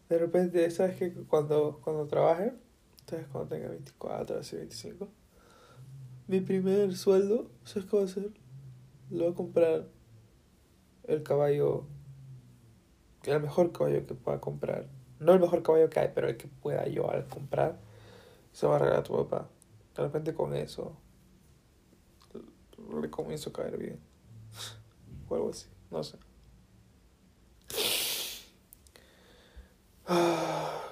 De 0.09 0.17
repente, 0.17 0.69
¿sabes 0.69 0.97
que 0.97 1.11
cuando, 1.11 1.81
cuando 1.83 2.05
trabaje, 2.07 2.53
¿sabes? 3.07 3.25
Cuando 3.31 3.55
tenga 3.55 3.69
24, 3.69 4.39
así 4.39 4.55
25, 4.55 5.07
mi 6.27 6.39
primer 6.41 6.95
sueldo, 6.95 7.49
¿sabes 7.63 7.85
qué 7.85 7.95
voy 7.95 8.01
a 8.03 8.05
hacer? 8.05 8.29
Lo 9.09 9.23
voy 9.23 9.33
a 9.33 9.35
comprar 9.35 9.96
el 11.07 11.23
caballo, 11.23 11.85
el 13.23 13.41
mejor 13.41 13.71
caballo 13.71 14.05
que 14.05 14.13
pueda 14.13 14.39
comprar. 14.39 14.87
No 15.19 15.33
el 15.33 15.39
mejor 15.39 15.63
caballo 15.63 15.89
que 15.89 15.99
hay, 15.99 16.11
pero 16.13 16.27
el 16.29 16.37
que 16.37 16.47
pueda 16.47 16.87
yo 16.87 17.09
al 17.09 17.25
comprar. 17.27 17.79
Se 18.51 18.67
va 18.67 18.75
a 18.75 18.79
regalar 18.79 18.99
a 18.99 19.03
tu 19.03 19.15
papá. 19.15 19.49
De 19.95 20.03
repente 20.03 20.33
con 20.33 20.53
eso 20.55 20.95
le 23.01 23.09
comienzo 23.09 23.49
a 23.49 23.53
caer 23.53 23.77
bien. 23.77 23.99
o 25.29 25.35
algo 25.35 25.49
así, 25.49 25.67
no 25.91 26.03
sé. 26.03 26.17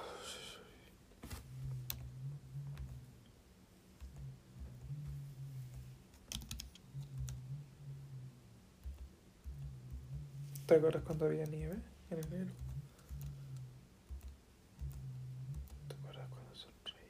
¿Te 10.66 10.74
acuerdas 10.74 11.04
cuando 11.04 11.26
había 11.26 11.44
nieve 11.44 11.76
en 12.10 12.18
enero? 12.18 12.50
¿Te 15.86 15.94
acuerdas 15.94 16.28
cuando 16.28 16.54
sonreí? 16.56 17.06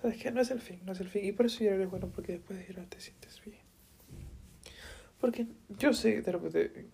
¿Sabes 0.00 0.22
qué? 0.22 0.30
No 0.30 0.40
es 0.40 0.50
el 0.52 0.60
fin, 0.60 0.80
no 0.84 0.92
es 0.92 1.00
el 1.00 1.08
fin. 1.08 1.24
Y 1.24 1.32
por 1.32 1.46
eso 1.46 1.64
llorar 1.64 1.80
es 1.80 1.90
bueno, 1.90 2.08
porque 2.14 2.32
después 2.32 2.58
de 2.60 2.66
llorar 2.66 2.86
te 2.86 3.00
sientes 3.00 3.42
bien. 3.44 3.58
Porque 5.20 5.48
yo 5.80 5.92
sé, 5.92 6.22
de 6.22 6.30
repente, 6.30 6.86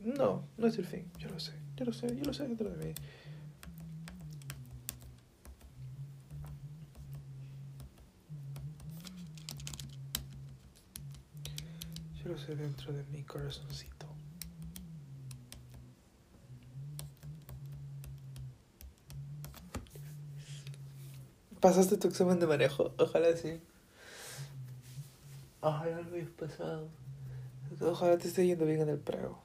no, 0.00 0.48
no 0.56 0.66
es 0.66 0.78
el 0.78 0.86
fin. 0.86 1.10
Yo 1.18 1.28
lo 1.28 1.38
sé, 1.38 1.52
yo 1.76 1.84
lo 1.84 1.92
sé, 1.92 2.16
yo 2.16 2.24
lo 2.24 2.32
sé 2.32 2.44
dentro 2.44 2.70
de 2.70 2.86
mí. 2.86 2.94
Lo 12.26 12.36
sé 12.36 12.56
dentro 12.56 12.92
de 12.92 13.04
mi 13.04 13.22
corazoncito. 13.22 14.06
¿Pasaste 21.60 21.96
tu 21.96 22.08
examen 22.08 22.40
de 22.40 22.46
manejo? 22.48 22.92
Ojalá 22.98 23.36
sí. 23.36 23.60
Ojalá 25.60 26.00
lo 26.00 26.16
hayas 26.16 26.30
pasado. 26.30 26.88
Ojalá 27.80 28.18
te 28.18 28.26
esté 28.26 28.44
yendo 28.44 28.66
bien 28.66 28.80
en 28.80 28.88
el 28.88 28.98
prego. 28.98 29.42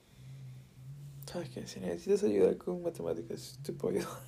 ¿Sabes 1.26 1.50
qué? 1.50 1.68
Si 1.68 1.80
necesitas 1.80 2.24
ayuda 2.24 2.58
con 2.58 2.82
matemáticas, 2.82 3.60
te 3.64 3.74
puedo 3.74 4.00
ayudar. 4.00 4.22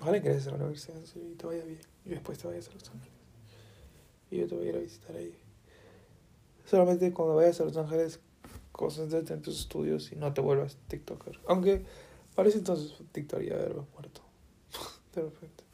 Ojalá 0.00 0.18
ingreses 0.18 0.46
a 0.48 0.50
la 0.52 0.56
universidad 0.58 1.00
y 1.14 1.34
te 1.34 1.46
vaya 1.46 1.64
bien. 1.64 1.80
Y 2.04 2.10
después 2.10 2.38
te 2.38 2.46
vayas 2.46 2.68
a 2.68 2.72
Los 2.72 2.88
Ángeles. 2.90 3.14
Y 4.30 4.38
yo 4.38 4.46
te 4.46 4.54
voy 4.54 4.66
a 4.66 4.68
ir 4.70 4.76
a 4.76 4.80
visitar 4.80 5.16
ahí. 5.16 5.45
Solamente 6.66 7.12
cuando 7.12 7.36
vayas 7.36 7.60
a 7.60 7.64
Los 7.64 7.76
Ángeles, 7.76 8.20
concéntrate 8.72 9.32
en 9.32 9.42
tus 9.42 9.60
estudios 9.60 10.12
y 10.12 10.16
no 10.16 10.34
te 10.34 10.40
vuelvas 10.40 10.76
TikToker. 10.88 11.40
Aunque 11.48 11.84
parece 12.34 12.58
entonces 12.58 12.92
TikTok 13.12 13.40
ya 13.40 13.54
haber 13.54 13.76
muerto. 13.94 14.20
De 15.14 15.22
repente. 15.22 15.64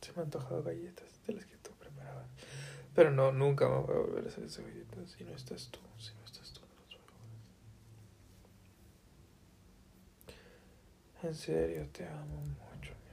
Se 0.00 0.12
me 0.12 0.18
han 0.18 0.24
antojado 0.24 0.62
galletas 0.62 1.06
de 1.26 1.34
las 1.34 1.44
que 1.44 1.56
tú 1.58 1.70
preparabas. 1.78 2.26
Pero 2.94 3.10
no, 3.10 3.32
nunca 3.32 3.68
me 3.68 3.76
voy 3.76 3.94
a 3.94 3.98
volver 3.98 4.24
a 4.24 4.28
hacer 4.28 4.44
esas 4.44 4.64
galletas 4.64 5.10
si 5.10 5.24
no 5.24 5.34
estás 5.34 5.68
tú. 5.70 5.78
Si 5.98 6.14
no 6.14 6.24
estás 6.24 6.52
tú, 6.52 6.60
no 6.60 6.66
las 6.82 6.96
voy 6.96 7.04
a 7.04 7.18
hacer. 10.26 10.34
En 11.22 11.34
serio, 11.34 11.86
te 11.92 12.06
amo 12.08 12.40
mucho, 12.40 12.94
mi 13.04 13.12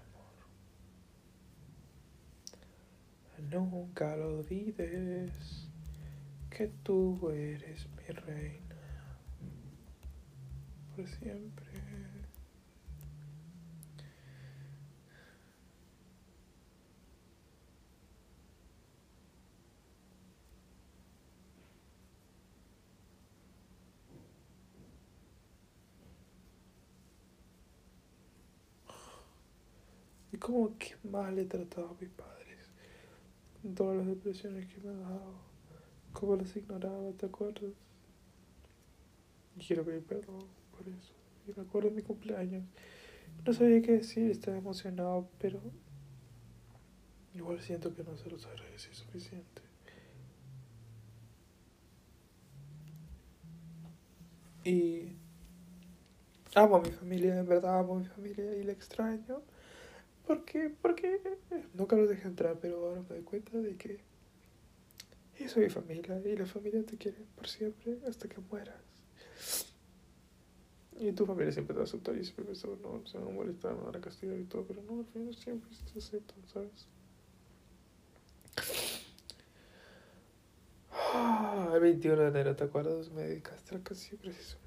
amor. 3.41 3.61
Nunca 3.71 4.15
lo 4.15 4.39
olvides 4.39 5.67
que 6.49 6.67
tú 6.83 7.29
eres 7.31 7.85
mi 7.97 8.13
reina. 8.13 8.75
Por 10.95 11.05
siempre. 11.05 11.66
Como 30.39 30.77
que 30.77 30.95
mal 31.03 31.37
he 31.37 31.45
tratado 31.45 31.89
a 31.89 32.01
mis 32.01 32.09
padres. 32.09 32.69
Todas 33.75 33.97
las 33.97 34.07
depresiones 34.07 34.67
que 34.67 34.79
me 34.81 34.89
han 34.89 35.01
dado. 35.01 35.47
Cómo 36.13 36.35
los 36.35 36.55
ignoraba, 36.55 37.11
¿te 37.17 37.25
acuerdas? 37.25 37.73
Y 39.55 39.65
quiero 39.65 39.83
pedir 39.83 40.03
perdón 40.03 40.45
por 40.71 40.87
eso. 40.87 41.13
Y 41.47 41.53
me 41.55 41.63
acuerdo 41.63 41.89
de 41.89 41.95
mi 41.95 42.01
cumpleaños. 42.01 42.63
No 43.45 43.53
sabía 43.53 43.81
qué 43.81 43.93
decir, 43.93 44.31
estaba 44.31 44.57
emocionado, 44.57 45.29
pero 45.39 45.59
igual 47.33 47.61
siento 47.61 47.93
que 47.93 48.03
no 48.03 48.17
se 48.17 48.29
los 48.29 48.45
agradecí 48.45 48.93
suficiente. 48.93 49.61
Y 54.63 55.15
amo 56.55 56.75
a 56.75 56.81
mi 56.81 56.91
familia, 56.91 57.39
en 57.39 57.47
verdad 57.47 57.79
amo 57.79 57.95
a 57.95 57.99
mi 57.99 58.05
familia 58.05 58.55
y 58.55 58.63
la 58.63 58.73
extraño. 58.73 59.41
¿Por 60.27 60.43
qué? 60.43 60.69
Porque 60.81 61.21
nunca 61.73 61.95
los 61.95 62.09
dejé 62.09 62.27
entrar, 62.27 62.59
pero 62.59 62.85
ahora 62.85 63.01
me 63.01 63.15
doy 63.15 63.23
cuenta 63.23 63.57
de 63.57 63.77
que 63.77 64.01
yo 65.39 65.47
soy 65.47 65.63
mi 65.63 65.69
familia 65.69 66.21
y 66.25 66.35
la 66.35 66.45
familia 66.45 66.83
te 66.85 66.97
quiere 66.97 67.19
por 67.35 67.47
siempre 67.47 67.97
hasta 68.05 68.27
que 68.27 68.41
mueras. 68.41 68.75
Y 70.99 71.13
tu 71.13 71.25
familia 71.25 71.53
siempre 71.53 71.73
te 71.73 71.77
va 71.77 71.85
a 71.85 71.87
aceptar 71.87 72.17
y 72.17 72.25
siempre 72.25 72.43
pensaba, 72.43 72.75
no, 72.81 73.05
se 73.05 73.17
van 73.17 73.27
a 73.29 73.31
molestar, 73.31 73.73
me 73.75 73.83
van 73.83 73.95
a 73.95 74.01
castigar 74.01 74.37
y 74.37 74.43
todo, 74.43 74.65
pero 74.65 74.81
no, 74.83 74.99
al 74.99 75.05
final 75.05 75.33
siempre 75.33 75.69
te 75.93 75.99
aceptan, 75.99 76.37
¿sabes? 76.51 76.87
Ah, 80.91 81.71
el 81.73 81.79
21 81.79 82.21
de 82.23 82.27
enero, 82.27 82.55
¿te 82.55 82.65
acuerdas? 82.65 83.11
Me 83.11 83.21
dedicaste 83.21 83.75
a 83.75 83.79
canción 83.79 84.19
preciso 84.19 84.57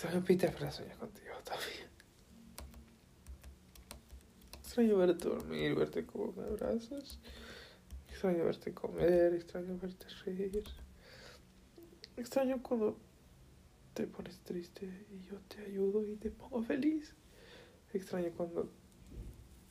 Extraño 0.00 0.24
Peter 0.24 0.50
para 0.50 0.72
soñar 0.72 0.96
contigo 0.96 1.34
también. 1.44 1.90
Extraño 4.58 4.96
verte 4.96 5.28
dormir, 5.28 5.74
verte 5.74 6.06
como 6.06 6.32
me 6.32 6.44
abrazas. 6.44 7.18
Extraño 8.08 8.46
verte 8.46 8.72
comer, 8.72 9.34
extraño 9.34 9.76
verte 9.76 10.06
reír. 10.24 10.64
Extraño 12.16 12.62
cuando 12.62 12.96
te 13.92 14.06
pones 14.06 14.38
triste 14.38 14.86
y 15.10 15.20
yo 15.28 15.38
te 15.48 15.60
ayudo 15.66 16.02
y 16.06 16.16
te 16.16 16.30
pongo 16.30 16.62
feliz. 16.62 17.14
Extraño 17.92 18.30
cuando 18.34 18.72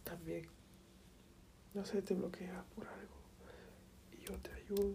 también, 0.03 0.45
no 1.73 1.83
sé, 1.85 2.03
te 2.03 2.13
bloqueas 2.13 2.63
por 2.75 2.87
algo 2.87 3.15
y 4.11 4.25
yo 4.25 4.37
te 4.37 4.51
ayudo. 4.51 4.93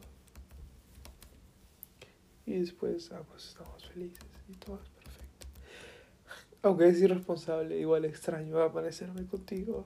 Y 2.47 2.53
después 2.53 3.11
ambos 3.11 3.49
estamos 3.49 3.85
felices 3.89 4.22
y 4.49 4.53
todo. 4.59 4.93
Aunque 6.64 6.88
es 6.88 6.98
irresponsable, 7.02 7.78
igual 7.78 8.06
extraño 8.06 8.58
amanecerme 8.58 9.26
contigo. 9.26 9.84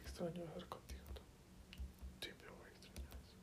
extraño 0.00 0.44
estar 0.44 0.66
contigo. 0.68 1.00
Siempre 2.20 2.46
voy 2.50 2.68
a 2.68 2.72
extrañar 2.72 3.14
eso. 3.24 3.40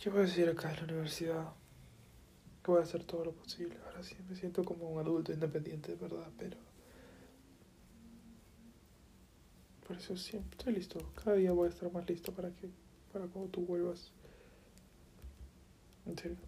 ¿Qué 0.00 0.08
voy 0.08 0.20
a 0.20 0.22
decir 0.22 0.48
acá 0.48 0.70
en 0.70 0.76
la 0.78 0.82
universidad? 0.84 1.52
Que 2.64 2.70
voy 2.70 2.80
a 2.80 2.84
hacer 2.84 3.04
todo 3.04 3.22
lo 3.22 3.32
posible. 3.32 3.76
Ahora 3.84 4.02
sí 4.02 4.16
me 4.26 4.34
siento 4.34 4.64
como 4.64 4.88
un 4.88 4.98
adulto 4.98 5.30
independiente, 5.30 5.92
de 5.92 5.98
verdad, 5.98 6.26
pero. 6.38 6.56
Por 9.86 9.98
eso 9.98 10.16
siempre 10.16 10.56
estoy 10.56 10.72
listo. 10.72 10.98
Cada 11.22 11.36
día 11.36 11.52
voy 11.52 11.66
a 11.66 11.70
estar 11.70 11.92
más 11.92 12.08
listo 12.08 12.32
para 12.32 12.48
que. 12.50 12.70
para 13.12 13.26
cuando 13.26 13.50
tú 13.50 13.66
vuelvas. 13.66 14.10
En 16.06 16.16
serio. 16.16 16.38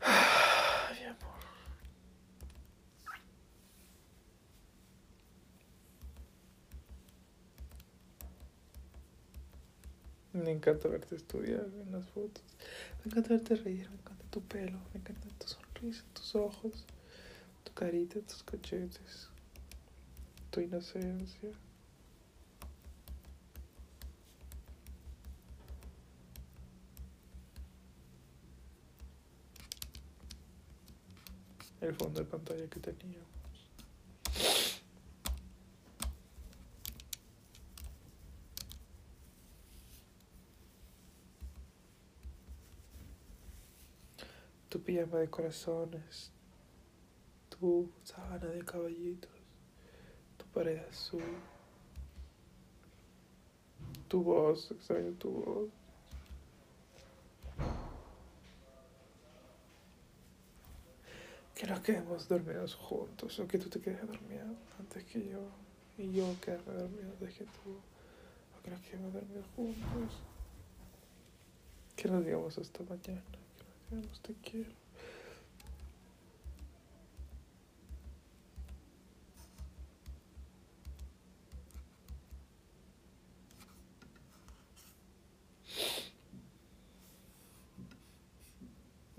Ay, 0.00 1.04
amor. 1.04 1.38
Me 10.48 10.54
encanta 10.54 10.88
verte 10.88 11.14
estudiar 11.14 11.66
en 11.84 11.92
las 11.92 12.08
fotos. 12.08 12.42
Me 13.04 13.10
encanta 13.10 13.34
verte 13.34 13.54
reír, 13.54 13.86
me 13.90 13.96
encanta 13.96 14.24
tu 14.30 14.40
pelo, 14.40 14.78
me 14.94 15.00
encanta 15.00 15.28
tu 15.38 15.46
sonrisa, 15.46 16.02
tus 16.14 16.34
ojos, 16.34 16.86
tu 17.64 17.74
carita, 17.74 18.18
tus 18.20 18.42
cachetes, 18.44 19.28
tu 20.50 20.60
inocencia. 20.62 21.50
El 31.82 31.94
fondo 31.94 32.20
de 32.20 32.24
pantalla 32.24 32.66
que 32.70 32.80
teníamos. 32.80 33.27
Tu 44.68 44.78
pijama 44.78 45.18
de 45.18 45.28
corazones, 45.30 46.30
tu 47.48 47.90
sábana 48.04 48.46
de 48.46 48.62
caballitos, 48.64 49.30
tu 50.36 50.44
pared 50.52 50.78
azul, 50.90 51.22
tu 54.08 54.22
voz, 54.22 54.70
extraño 54.70 55.12
tu 55.18 55.30
voz. 55.30 55.70
Que 61.54 61.66
nos 61.66 61.80
quedemos 61.80 62.28
dormidos 62.28 62.74
juntos, 62.74 63.38
o 63.40 63.48
que 63.48 63.58
tú 63.58 63.70
te 63.70 63.80
quedes 63.80 64.06
dormido 64.06 64.54
antes 64.78 65.02
que 65.04 65.28
yo, 65.28 65.40
y 65.96 66.12
yo 66.12 66.36
quedarme 66.40 66.74
dormido 66.74 67.10
antes 67.12 67.34
que 67.34 67.44
tú, 67.44 67.70
o 68.54 68.62
que 68.62 68.70
nos 68.70 68.80
quedemos 68.82 69.12
dormidos 69.14 69.46
juntos. 69.56 70.12
Que 71.96 72.08
nos 72.08 72.24
digamos 72.24 72.56
hasta 72.58 72.84
mañana, 72.84 73.38
que 73.88 73.94
nos 73.96 74.02
digamos 74.02 74.20
te 74.20 74.34
quiero. 74.34 74.70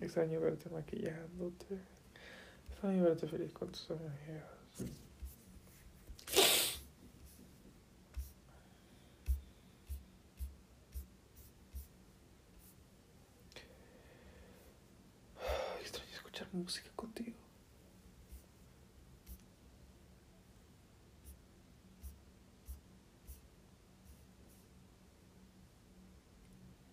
Extraño 0.01 0.39
verte 0.39 0.69
maquillándote. 0.69 1.77
Extraño 2.71 3.03
verte 3.03 3.27
feliz 3.27 3.51
con 3.53 3.69
tus 3.69 3.91
amigas. 3.91 4.09
Extraño 15.81 16.11
escuchar 16.13 16.47
música 16.69 16.91
contigo. 16.95 17.35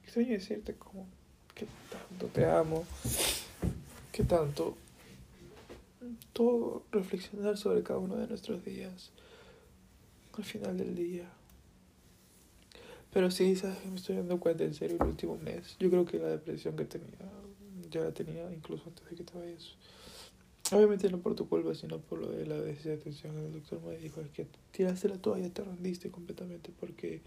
Extraño 0.03 0.31
decirte 0.31 0.75
como 0.77 1.07
que 1.55 1.67
tanto 1.91 2.27
te 2.29 2.47
amo, 2.47 2.87
que 4.13 4.25
tanto 4.25 4.79
todo 6.33 6.85
reflexionar 6.91 7.59
sobre 7.59 7.83
cada 7.83 7.99
uno 7.99 8.17
de 8.17 8.29
nuestros 8.29 8.65
días 8.65 9.11
al 10.39 10.45
final 10.45 10.79
del 10.79 10.95
día. 10.95 11.29
Pero 13.13 13.31
sí, 13.31 13.57
sabes 13.57 13.77
que 13.77 13.89
me 13.89 13.97
estoy 13.97 14.17
dando 14.17 14.41
cuenta 14.41 14.65
en 14.65 14.73
serio 14.73 14.97
el 14.99 15.07
último 15.07 15.37
mes. 15.37 15.77
Yo 15.79 15.91
creo 15.91 16.07
que 16.07 16.19
la 16.19 16.29
depresión 16.29 16.77
que 16.77 16.87
tenía, 16.87 17.19
ya 17.91 18.01
la 18.01 18.13
tenía 18.13 18.53
incluso 18.53 18.85
antes 18.87 19.09
de 19.09 19.17
que 19.17 19.25
te 19.25 19.39
vayas. 19.39 19.77
Obviamente 20.73 21.09
no 21.11 21.19
por 21.19 21.35
tu 21.37 21.49
culpa, 21.49 21.75
sino 21.75 21.99
por 21.99 22.19
lo 22.19 22.31
de 22.31 22.45
la 22.47 22.57
desatención. 22.61 23.39
El 23.39 23.53
doctor 23.53 23.81
me 23.83 23.97
dijo, 23.99 24.21
es 24.21 24.31
que 24.31 24.47
tiraste 24.73 25.09
la 25.09 25.19
toalla, 25.19 25.49
te 25.51 25.63
rendiste 25.63 26.11
completamente 26.11 26.73
porque 26.79 27.23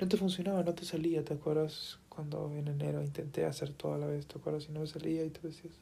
no 0.00 0.08
te 0.08 0.16
funcionaba, 0.16 0.62
no 0.62 0.74
te 0.74 0.84
salía, 0.84 1.24
¿te 1.24 1.34
acuerdas? 1.34 1.98
Cuando 2.08 2.50
en 2.56 2.68
enero 2.68 3.02
intenté 3.02 3.44
hacer 3.44 3.72
todo 3.72 3.94
a 3.94 3.98
la 3.98 4.06
vez, 4.06 4.26
¿te 4.26 4.38
acuerdas? 4.38 4.66
Y 4.68 4.72
no 4.72 4.80
me 4.80 4.86
salía 4.86 5.24
y 5.24 5.30
tú 5.30 5.46
decías, 5.46 5.74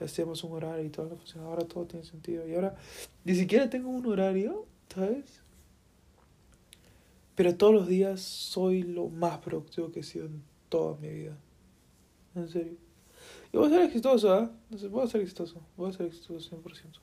hacíamos 0.00 0.42
un 0.44 0.52
horario 0.52 0.84
y 0.84 0.90
todo 0.90 1.06
no 1.06 1.16
funcionaba, 1.16 1.50
ahora 1.50 1.66
todo 1.66 1.84
tiene 1.84 2.04
sentido. 2.06 2.48
Y 2.48 2.54
ahora 2.54 2.76
ni 3.24 3.34
siquiera 3.34 3.68
tengo 3.68 3.90
un 3.90 4.06
horario, 4.06 4.66
¿sabes? 4.92 5.40
Pero 7.34 7.56
todos 7.56 7.74
los 7.74 7.88
días 7.88 8.20
soy 8.20 8.82
lo 8.82 9.08
más 9.08 9.38
productivo 9.38 9.90
que 9.90 10.00
he 10.00 10.04
sido 10.04 10.26
en 10.26 10.42
toda 10.68 10.96
mi 10.96 11.10
vida. 11.10 11.36
En 12.34 12.48
serio. 12.48 12.83
Y 13.54 13.56
voy 13.56 13.68
a 13.68 13.70
ser 13.70 13.82
exitoso, 13.82 14.34
¿ah? 14.34 14.50
No 14.68 14.76
sé, 14.76 14.88
voy 14.88 15.04
a 15.04 15.06
ser 15.06 15.20
exitoso. 15.20 15.62
Voy 15.76 15.88
a 15.88 15.92
ser 15.92 16.06
exitoso 16.06 16.56
100%. 16.56 16.98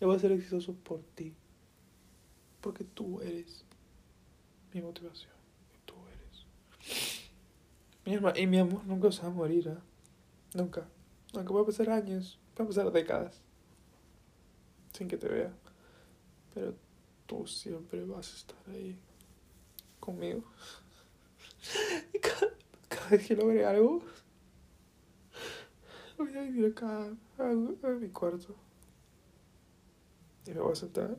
Y 0.00 0.04
voy 0.04 0.14
a 0.14 0.18
ser 0.20 0.30
exitoso 0.30 0.74
por 0.74 1.02
ti. 1.16 1.34
Porque 2.60 2.84
tú 2.84 3.20
eres 3.20 3.64
mi 4.72 4.80
motivación. 4.80 5.32
Tú 5.84 5.94
eres. 6.06 7.26
Mi 8.04 8.14
alma, 8.14 8.32
y 8.38 8.46
mi 8.46 8.58
amor 8.58 8.86
nunca 8.86 9.10
se 9.10 9.22
va 9.22 9.26
a 9.26 9.30
morir, 9.32 9.70
¿ah? 9.70 9.82
Nunca. 10.54 10.86
Aunque 11.34 11.52
va 11.52 11.66
pasar 11.66 11.90
años, 11.90 12.38
va 12.56 12.64
pasar 12.64 12.92
décadas. 12.92 13.42
Sin 14.92 15.08
que 15.08 15.16
te 15.16 15.26
vea. 15.26 15.52
Pero 16.54 16.76
tú 17.26 17.44
siempre 17.48 18.04
vas 18.04 18.32
a 18.32 18.36
estar 18.36 18.58
ahí 18.68 18.96
conmigo. 19.98 20.44
Y 22.12 22.18
cada, 22.20 22.52
cada 22.88 23.08
vez 23.08 23.26
que 23.26 23.34
logre 23.34 23.64
algo, 23.64 24.02
voy 26.18 26.36
a 26.36 26.42
venir 26.42 26.66
acá 26.66 27.08
a, 27.38 27.44
mi 27.44 28.08
cuarto. 28.08 28.54
Y 30.46 30.50
me 30.50 30.60
voy 30.60 30.72
a 30.72 30.76
sentar 30.76 31.16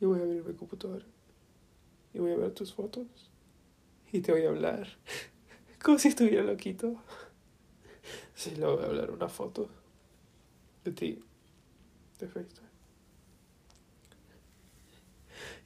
y 0.00 0.04
voy 0.04 0.18
a 0.18 0.22
abrir 0.22 0.44
mi 0.44 0.54
computadora. 0.54 1.04
Y 2.12 2.18
voy 2.18 2.32
a 2.32 2.36
ver 2.36 2.52
tus 2.52 2.74
fotos. 2.74 3.06
Y 4.12 4.20
te 4.20 4.32
voy 4.32 4.44
a 4.44 4.48
hablar. 4.48 4.88
Como 5.82 5.98
si 5.98 6.08
estuviera 6.08 6.42
loquito. 6.42 6.96
Sí, 8.34 8.54
le 8.56 8.66
voy 8.66 8.82
a 8.82 8.86
hablar 8.86 9.10
una 9.10 9.28
foto 9.28 9.68
de 10.84 10.92
ti, 10.92 11.22
de 12.18 12.28
FaceTime. 12.28 12.68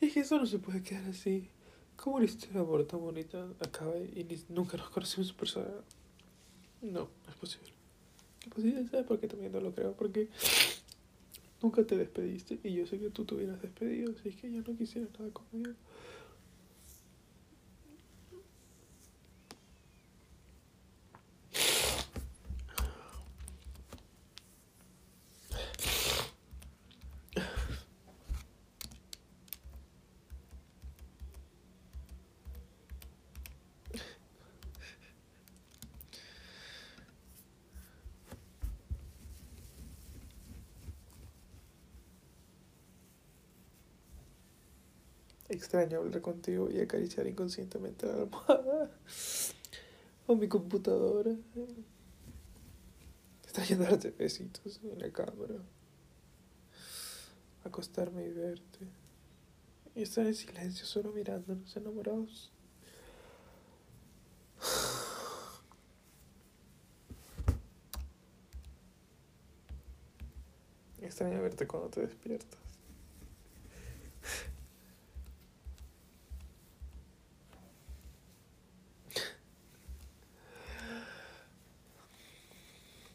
Y 0.01 0.07
es 0.07 0.15
que 0.15 0.21
eso 0.21 0.39
no 0.39 0.47
se 0.47 0.59
puede 0.59 0.83
quedar 0.83 1.05
así. 1.05 1.49
¿Cómo 1.97 2.17
una 2.17 2.25
historia 2.25 2.55
de 2.55 2.61
amor 2.61 2.85
tan 2.85 3.01
bonita 3.01 3.47
acaba 3.61 3.97
y 3.97 4.27
nunca 4.49 4.77
nos 4.77 4.91
conocimos 4.91 5.31
en 5.31 5.37
persona? 5.37 5.71
No, 6.81 7.01
no 7.25 7.31
es 7.31 7.37
posible. 7.37 7.82
No 8.45 8.49
es 8.49 8.55
posible, 8.55 8.87
¿sabes 8.89 9.07
por 9.07 9.19
qué 9.21 9.29
también 9.29 9.53
no 9.53 9.61
lo 9.61 9.73
creo? 9.73 9.93
Porque 9.93 10.29
nunca 11.63 11.85
te 11.85 11.97
despediste 11.97 12.59
y 12.65 12.75
yo 12.75 12.87
sé 12.87 12.99
que 12.99 13.11
tú 13.11 13.25
te 13.25 13.35
hubieras 13.35 13.63
despedido, 13.63 14.13
así 14.19 14.31
que 14.31 14.51
ya 14.51 14.63
no 14.67 14.77
quisieras 14.77 15.11
nada 15.19 15.31
conmigo. 15.33 15.73
Extraño 45.53 45.99
hablar 45.99 46.21
contigo 46.23 46.71
y 46.71 46.81
acariciar 46.81 47.27
inconscientemente 47.27 48.07
la 48.07 48.15
almohada 48.15 48.91
o 50.27 50.35
mi 50.35 50.49
computadora. 50.49 51.33
Extraño 53.43 53.77
darte 53.77 54.13
besitos 54.13 54.81
en 54.83 54.99
la 54.99 55.13
cámara. 55.13 55.57
Acostarme 57.65 58.25
y 58.25 58.31
verte. 58.31 58.89
Y 59.95 60.05
estar 60.05 60.27
en 60.27 60.35
silencio, 60.35 60.87
solo 60.87 61.13
mirándonos 61.13 61.77
enamorados. 61.77 62.51
Extraño 71.03 71.43
verte 71.43 71.67
cuando 71.67 71.91
te 71.91 72.01
despiertas. 72.01 72.63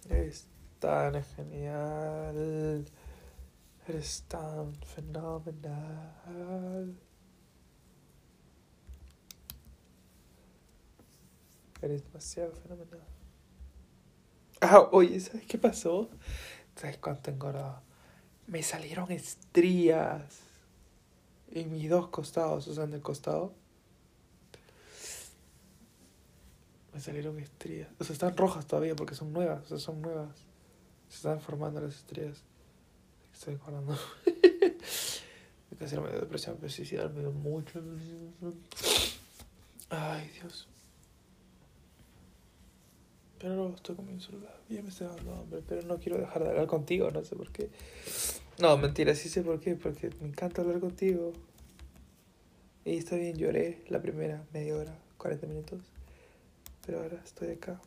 Eres 0.10 0.46
tan 1.12 1.24
genial. 1.24 2.86
Eres 3.88 4.24
tan 4.28 4.76
fenomenal. 4.82 6.96
Eres 11.82 12.04
demasiado 12.04 12.52
fenomenal. 12.54 13.08
Ah, 14.60 14.90
oye, 14.92 15.20
¿sabes 15.20 15.46
qué 15.46 15.58
pasó? 15.58 16.10
¿Sabes 16.76 16.98
cuánto 16.98 17.32
engordó? 17.32 17.82
Me 18.48 18.64
salieron 18.64 19.12
estrías 19.12 20.42
en 21.52 21.72
mis 21.72 21.90
dos 21.90 22.10
costados, 22.10 22.68
o 22.68 22.74
sea, 22.74 22.86
en 22.86 22.94
el 22.94 23.02
costado. 23.02 23.54
Me 26.94 27.00
salieron 27.00 27.40
estrías. 27.40 27.90
O 28.00 28.04
sea, 28.04 28.14
están 28.14 28.36
rojas 28.36 28.66
todavía 28.66 28.96
porque 28.96 29.16
son 29.16 29.32
nuevas, 29.32 29.64
o 29.66 29.68
sea, 29.68 29.78
son 29.78 30.02
nuevas. 30.02 30.47
Se 31.10 31.16
están 31.18 31.40
formando 31.42 31.82
las 31.82 31.96
estrías. 31.96 32.44
Estoy 33.34 33.56
acordando. 33.56 33.98
casi 35.80 35.96
me 35.98 36.10
dio 36.10 36.20
depresión, 36.20 36.58
pero 36.60 36.72
suicidar 36.72 37.12
me 37.14 37.22
dio 37.22 37.32
mucho. 37.32 37.82
Ay, 39.90 40.30
Dios. 40.42 40.68
Pero 43.40 43.56
no, 43.56 43.76
estoy 43.76 43.96
con 43.96 44.06
mi. 44.08 44.18
Ya 44.70 44.82
me 44.82 44.90
estoy 44.90 45.08
dando 45.08 45.36
hambre, 45.36 45.62
pero 45.68 45.84
no 45.84 45.98
quiero 46.00 46.18
dejar 46.18 46.44
de 46.44 46.50
hablar 46.50 46.68
contigo, 46.68 47.12
no 47.12 47.24
sé 47.24 47.36
por 47.36 47.52
qué. 47.52 47.70
No, 48.60 48.76
mentira, 48.78 49.14
sí 49.14 49.30
sé 49.30 49.44
por 49.44 49.60
qué, 49.60 49.76
porque 49.76 50.10
me 50.20 50.28
encanta 50.28 50.62
hablar 50.62 50.80
contigo. 50.80 51.34
Y 52.84 52.98
está 52.98 53.16
bien, 53.16 53.38
lloré 53.38 53.84
la 53.90 54.02
primera 54.02 54.44
media 54.54 54.76
hora, 54.76 54.98
40 55.18 55.46
minutos. 55.46 55.82
Pero 56.86 57.02
ahora 57.02 57.22
estoy 57.24 57.52
acá. 57.52 57.80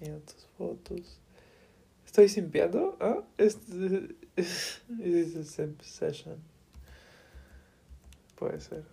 Mira 0.00 0.18
tus 0.20 0.46
fotos. 0.58 1.18
¿Estoy 2.04 2.28
simpiando? 2.28 2.96
¿Ah? 3.00 3.22
Es, 3.38 3.58
es, 4.36 4.82
es, 5.00 5.58
es 5.58 5.86
session. 5.86 6.36
Puede 8.36 8.60
ser. 8.60 8.84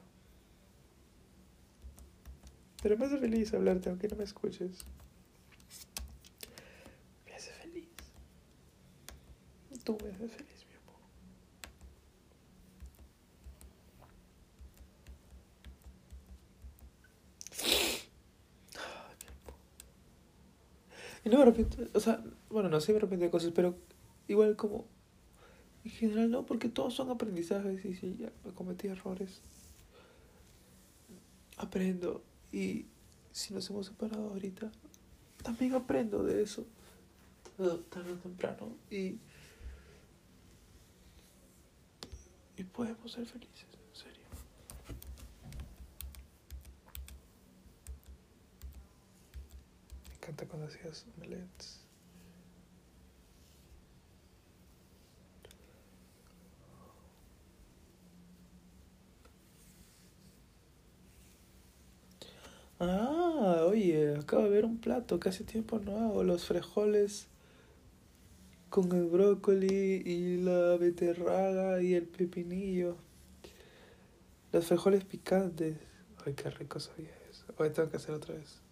Pero 2.81 2.97
me 2.97 3.05
hace 3.05 3.17
feliz 3.17 3.53
hablarte 3.53 3.89
aunque 3.89 4.07
no 4.07 4.17
me 4.17 4.23
escuches. 4.23 4.85
Me 7.25 7.33
hace 7.33 7.51
feliz. 7.51 7.87
Tú 9.83 9.97
me 10.03 10.09
haces 10.09 10.31
feliz, 10.31 10.52
Y 21.25 21.29
no 21.29 21.37
me 21.37 21.43
arrepiento, 21.43 21.77
o 21.93 21.99
sea, 21.99 22.23
bueno, 22.49 22.69
no 22.69 22.81
sé, 22.81 22.91
me 22.91 22.97
arrepiento 22.97 23.25
de 23.25 23.31
cosas, 23.31 23.51
pero 23.55 23.75
igual 24.27 24.55
como, 24.55 24.85
en 25.85 25.91
general 25.91 26.31
no, 26.31 26.45
porque 26.45 26.69
todos 26.69 26.93
son 26.93 27.09
aprendizajes 27.09 27.83
y 27.85 27.95
si 27.95 28.17
ya 28.17 28.31
me 28.43 28.51
cometí 28.51 28.87
errores, 28.87 29.41
aprendo 31.57 32.23
y 32.51 32.87
si 33.31 33.53
nos 33.53 33.69
hemos 33.69 33.87
separado 33.87 34.29
ahorita, 34.29 34.71
también 35.43 35.73
aprendo 35.73 36.23
de 36.23 36.43
eso, 36.43 36.65
tarde 37.89 38.13
o 38.13 38.15
temprano, 38.17 38.75
y, 38.89 39.17
y 42.57 42.63
podemos 42.71 43.11
ser 43.11 43.25
felices, 43.25 43.67
en 43.89 43.95
serio. 43.95 44.23
Me 50.07 50.12
encanta 50.23 50.45
cuando 50.45 50.67
hacías 50.67 51.05
omelets. 51.17 51.81
Ah, 62.79 63.65
oye, 63.67 64.15
acabo 64.17 64.43
de 64.43 64.49
ver 64.49 64.65
un 64.65 64.77
plato 64.79 65.19
que 65.19 65.29
hace 65.29 65.43
tiempo 65.43 65.79
no 65.79 65.97
hago, 65.97 66.23
los 66.23 66.45
frijoles 66.45 67.27
con 68.69 68.91
el 68.93 69.05
brócoli 69.05 70.01
y 70.05 70.37
la 70.37 70.77
beterraga 70.77 71.81
y 71.81 71.93
el 71.93 72.07
pepinillo. 72.07 72.97
Los 74.51 74.65
frijoles 74.67 75.03
picantes. 75.05 75.77
Ay, 76.25 76.33
qué 76.33 76.49
rico 76.49 76.79
sabía 76.79 77.11
eso. 77.29 77.45
Hoy 77.57 77.69
tengo 77.69 77.89
que 77.89 77.97
hacer 77.97 78.15
otra 78.15 78.35
vez. 78.35 78.63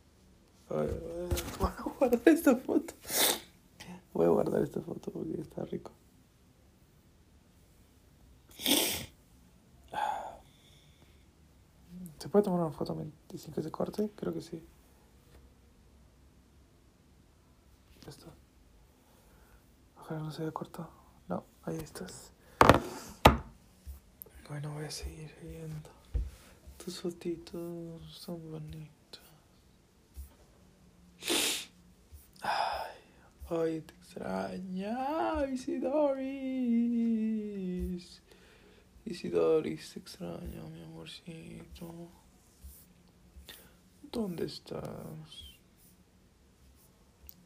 Voy 0.72 1.70
a 1.70 1.84
guardar 2.00 2.22
esta 2.26 2.56
foto. 2.56 2.94
Voy 4.14 4.26
a 4.26 4.30
guardar 4.30 4.62
esta 4.62 4.82
foto 4.82 5.12
porque 5.12 5.42
está 5.42 5.66
rico. 5.66 5.92
¿Se 12.20 12.30
puede 12.30 12.46
tomar 12.46 12.62
una 12.62 12.72
foto 12.72 12.96
25 12.96 13.62
de 13.62 13.72
corte? 13.72 14.12
Creo 14.16 14.34
que 14.34 14.42
sí. 14.42 14.64
Ya. 18.06 18.12
Ojalá 20.00 20.20
no 20.20 20.32
se 20.32 20.44
haya 20.44 20.52
cortado. 20.52 20.90
No, 21.28 21.44
ahí 21.64 21.78
estás. 21.78 22.32
Bueno, 24.50 24.74
voy 24.74 24.86
a 24.86 24.92
seguir 24.92 25.34
viendo. 25.42 25.90
Tus 26.84 27.00
fotitos 27.00 28.02
son 28.14 28.52
bonitas. 28.52 29.22
Ay, 32.42 32.98
hoy 33.52 33.82
te 33.82 33.94
extraña, 33.96 35.46
Isidoris. 35.46 36.22
Isidoris, 39.06 39.94
te 39.94 40.00
extraño, 40.00 40.70
mi 40.70 40.82
amorcito. 40.84 42.10
¿Dónde 44.10 44.46
estás? 44.46 45.58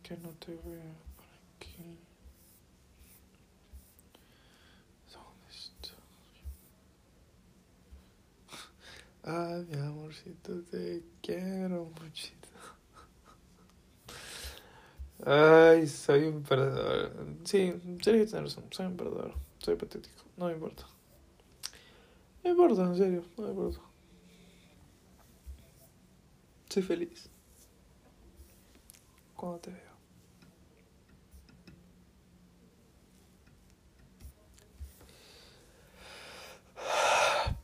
Que 0.04 0.16
no 0.18 0.30
te 0.34 0.52
veo 0.54 0.96
por 1.16 1.26
aquí. 1.56 1.98
¿Dónde 5.12 5.50
estás? 5.50 5.96
Ay, 9.24 9.66
mi 9.70 9.78
amorcito, 9.82 10.62
te 10.70 11.04
quiero 11.22 11.92
muchito. 12.00 12.45
Ay, 15.24 15.88
soy 15.88 16.26
un 16.26 16.44
perdedor. 16.44 17.12
Sí, 17.46 17.74
que 17.82 17.98
tienes 18.04 18.32
razón. 18.32 18.66
Soy 18.72 18.86
un 18.88 18.98
perdedor. 18.98 19.34
Soy 19.60 19.76
patético. 19.76 20.24
No 20.38 20.48
me 20.48 20.54
importa. 20.54 20.86
No 22.44 22.52
importa, 22.52 22.84
en 22.84 22.98
serio. 22.98 23.24
No 23.38 23.44
me 23.44 23.50
importa. 23.50 23.80
Soy 26.70 26.84
feliz. 26.84 27.30
Cuando 29.36 29.60
te 29.60 29.72
veo. 29.72 29.96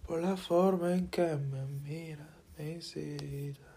Por 0.08 0.22
la 0.22 0.36
forma 0.36 0.94
en 0.94 1.08
que 1.08 1.36
me 1.36 1.66
mira, 1.66 2.28
me 2.58 2.72
incita. 2.74 3.72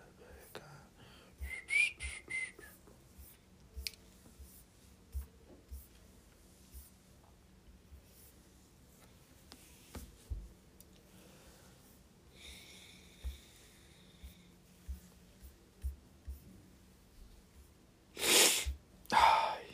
Ay, 19.12 19.66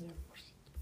mi 0.00 0.10
amorcito. 0.10 0.72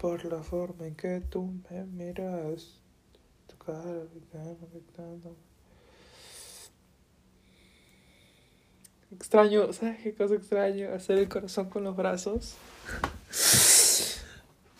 Por 0.00 0.24
la 0.24 0.42
forma 0.42 0.86
en 0.86 0.94
que 0.94 1.20
tú 1.20 1.60
me 1.68 1.84
miras, 1.84 2.80
tu 3.46 3.56
cara 3.58 4.06
me 4.32 4.40
afectando. 4.50 5.36
Extraño, 9.12 9.72
¿sabes 9.72 10.02
qué 10.02 10.14
cosa 10.14 10.36
extraño? 10.36 10.94
Hacer 10.94 11.18
el 11.18 11.28
corazón 11.28 11.68
con 11.68 11.84
los 11.84 11.96
brazos. 11.96 12.56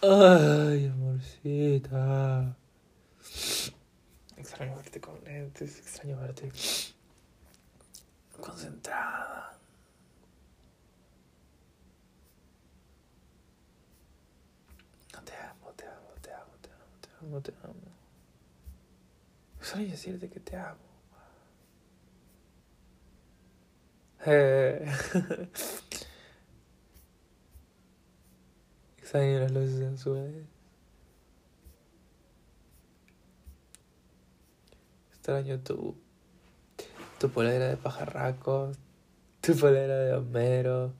Ay, 0.03 0.87
amorcita. 0.87 2.57
Extraño 4.37 4.77
verte 4.77 5.01
con 5.01 5.23
lentes, 5.25 5.79
extraño 5.81 6.18
verte 6.18 6.51
concentrada. 8.41 9.59
No 15.12 15.23
te 15.23 15.35
amo, 15.35 15.73
te 15.77 15.85
amo, 15.87 16.11
te 16.23 16.33
amo, 16.33 16.53
amo, 17.21 17.41
te 17.41 17.53
amo. 17.62 17.75
Extraño 19.59 19.89
decirte 19.89 20.29
que 20.29 20.41
te 20.41 20.57
amo. 20.57 20.79
Eh. 24.27 24.87
Extraño 28.99 29.41
las 29.41 29.51
luces 29.53 29.79
sensuales. 29.79 30.47
Extraño 35.11 35.61
tu, 35.61 35.97
tu 37.18 37.31
polera 37.31 37.68
de 37.68 37.77
pajarraco, 37.77 38.73
tu 39.41 39.57
polera 39.57 39.97
de 39.99 40.14
Homero, 40.14 40.95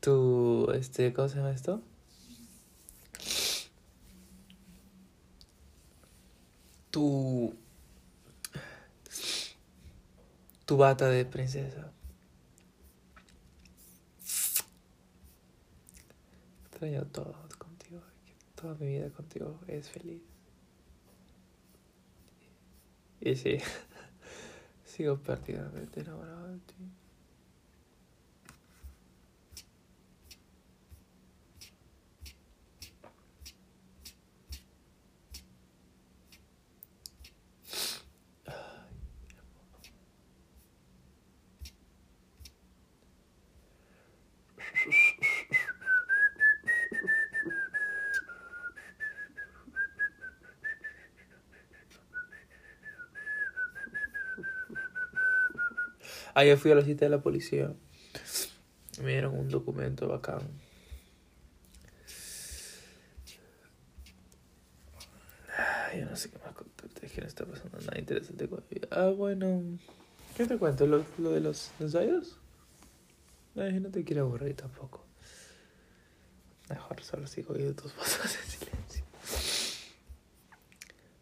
tu, 0.00 0.70
este, 0.72 1.12
¿cómo 1.12 1.28
se 1.28 1.38
llama 1.38 1.50
esto? 1.50 1.82
Tu, 6.94 7.52
tu 10.64 10.76
bata 10.76 11.08
de 11.08 11.24
princesa. 11.24 11.90
Extraño 16.66 17.04
todo 17.06 17.34
contigo, 17.58 18.00
toda 18.54 18.76
mi 18.76 18.86
vida 18.86 19.10
contigo 19.10 19.58
es 19.66 19.90
feliz. 19.90 20.22
Y 23.20 23.34
sí, 23.34 23.58
sigo 24.84 25.16
perdidamente 25.16 25.98
enamorado 25.98 26.46
de 26.46 26.58
ti. 26.60 26.74
Ayer 56.34 56.58
fui 56.58 56.72
a 56.72 56.74
la 56.74 56.82
cita 56.82 57.04
de 57.04 57.10
la 57.10 57.22
policía. 57.22 57.72
Me 59.00 59.12
dieron 59.12 59.38
un 59.38 59.48
documento 59.48 60.08
bacán. 60.08 60.42
Ay, 65.56 66.00
yo 66.00 66.06
no 66.06 66.16
sé 66.16 66.30
qué 66.30 66.38
más 66.38 66.54
contarte. 66.54 67.06
Es 67.06 67.12
que 67.12 67.20
no 67.20 67.28
está 67.28 67.44
pasando 67.44 67.78
nada 67.78 67.98
interesante 67.98 68.48
con 68.48 68.64
mi 68.68 68.80
vida. 68.80 68.88
Ah, 68.90 69.10
bueno. 69.16 69.62
¿Qué 70.36 70.46
te 70.46 70.58
cuento? 70.58 70.86
¿Lo, 70.86 71.04
lo 71.18 71.30
de 71.30 71.40
los 71.40 71.70
ensayos? 71.78 72.36
Ay, 73.54 73.78
no 73.78 73.90
te 73.90 74.02
quiero 74.02 74.22
aburrir 74.22 74.56
tampoco. 74.56 75.04
Mejor 76.68 77.00
solo 77.02 77.28
sigo 77.28 77.54
viendo 77.54 77.80
tus 77.80 77.92
pasos 77.92 78.36
en 78.36 78.50
silencio. 78.50 79.04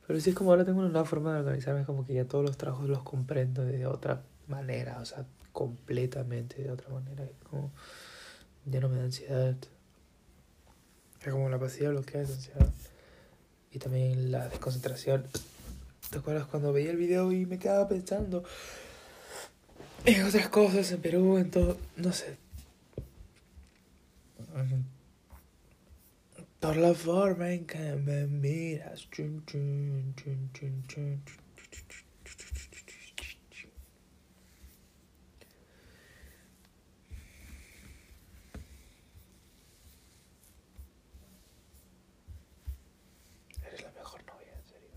Pero 0.06 0.20
sí 0.20 0.30
es 0.30 0.36
como 0.36 0.50
ahora 0.50 0.64
tengo 0.64 0.80
una 0.80 0.88
nueva 0.88 1.04
forma 1.04 1.34
de 1.34 1.40
organizarme, 1.40 1.84
como 1.84 2.06
que 2.06 2.14
ya 2.14 2.24
todos 2.24 2.44
los 2.44 2.56
trabajos 2.56 2.88
los 2.88 3.02
comprendo 3.02 3.64
de 3.64 3.86
otra 3.86 4.22
manera, 4.46 4.98
o 5.00 5.04
sea, 5.04 5.24
completamente 5.52 6.62
de 6.62 6.70
otra 6.70 6.88
manera. 6.90 7.28
Como 7.48 7.72
ya 8.66 8.80
no 8.80 8.88
me 8.88 8.96
da 8.96 9.04
ansiedad. 9.04 9.56
Es 11.20 11.32
como 11.32 11.48
la 11.48 11.58
pastilla 11.58 11.90
bloquea 11.90 12.22
esa 12.22 12.34
ansiedad. 12.34 12.70
Y 13.70 13.78
también 13.78 14.30
la 14.30 14.48
desconcentración. 14.48 15.26
¿Te 16.10 16.18
acuerdas 16.18 16.46
cuando 16.46 16.72
veía 16.72 16.90
el 16.90 16.96
video 16.96 17.32
y 17.32 17.46
me 17.46 17.58
quedaba 17.58 17.88
pensando 17.88 18.44
en 20.04 20.24
otras 20.24 20.48
cosas, 20.48 20.90
en 20.90 21.00
Perú, 21.00 21.38
en 21.38 21.50
todo, 21.50 21.78
no 21.96 22.12
sé. 22.12 22.36
Por 26.58 26.76
la 26.76 26.92
forma 26.92 27.52
en 27.52 27.66
que 27.66 27.78
me 27.78 28.26
miras. 28.26 29.08
Chun, 29.10 29.44
chun, 29.46 30.14
chun, 30.16 30.50
chun, 30.52 30.84
chun, 30.88 31.22
Eres 43.64 43.82
la 43.82 43.92
mejor 43.92 44.24
novia, 44.26 44.52
en 44.56 44.64
serio. 44.68 44.90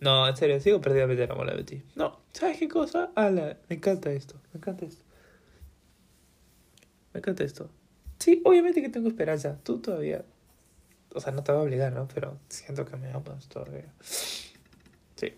No, 0.00 0.26
en 0.26 0.36
serio, 0.36 0.60
sigo 0.60 0.80
perdidamente 0.80 1.22
enamorado 1.22 1.58
de 1.58 1.64
ti. 1.64 1.82
No, 1.94 2.20
¿sabes 2.32 2.58
qué 2.58 2.68
cosa? 2.68 3.10
Ala, 3.14 3.58
me 3.68 3.76
encanta 3.76 4.10
esto, 4.10 4.34
me 4.52 4.58
encanta 4.58 4.86
esto. 4.86 5.04
Me 7.12 7.18
encanta 7.18 7.44
esto. 7.44 7.68
Sí, 8.18 8.40
obviamente 8.44 8.80
que 8.82 8.88
tengo 8.88 9.08
esperanza. 9.08 9.58
Tú 9.62 9.78
todavía. 9.78 10.24
O 11.14 11.20
sea, 11.20 11.32
no 11.32 11.42
te 11.42 11.52
voy 11.52 11.60
a 11.60 11.64
obligar, 11.64 11.92
¿no? 11.92 12.06
Pero 12.14 12.38
siento 12.48 12.84
que 12.84 12.96
me 12.96 13.10
amas 13.10 13.48
todavía. 13.48 13.92
Sí, 14.00 15.34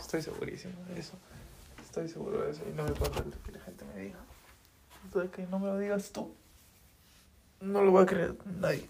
estoy 0.00 0.22
segurísimo 0.22 0.74
de 0.92 1.00
eso. 1.00 1.14
Estoy 1.82 2.08
seguro 2.08 2.42
de 2.42 2.50
eso. 2.50 2.62
Y 2.70 2.74
no 2.76 2.84
me 2.84 2.90
importa 2.90 3.20
lo 3.24 3.42
que 3.42 3.52
la 3.52 3.60
gente 3.60 3.84
me 3.94 4.02
diga. 4.02 4.18
De 5.14 5.30
que 5.30 5.46
no 5.46 5.58
me 5.58 5.66
lo 5.66 5.78
digas 5.78 6.10
tú. 6.10 6.34
No 7.60 7.82
lo 7.82 7.92
va 7.92 8.02
a 8.02 8.06
creer 8.06 8.36
nadie. 8.44 8.84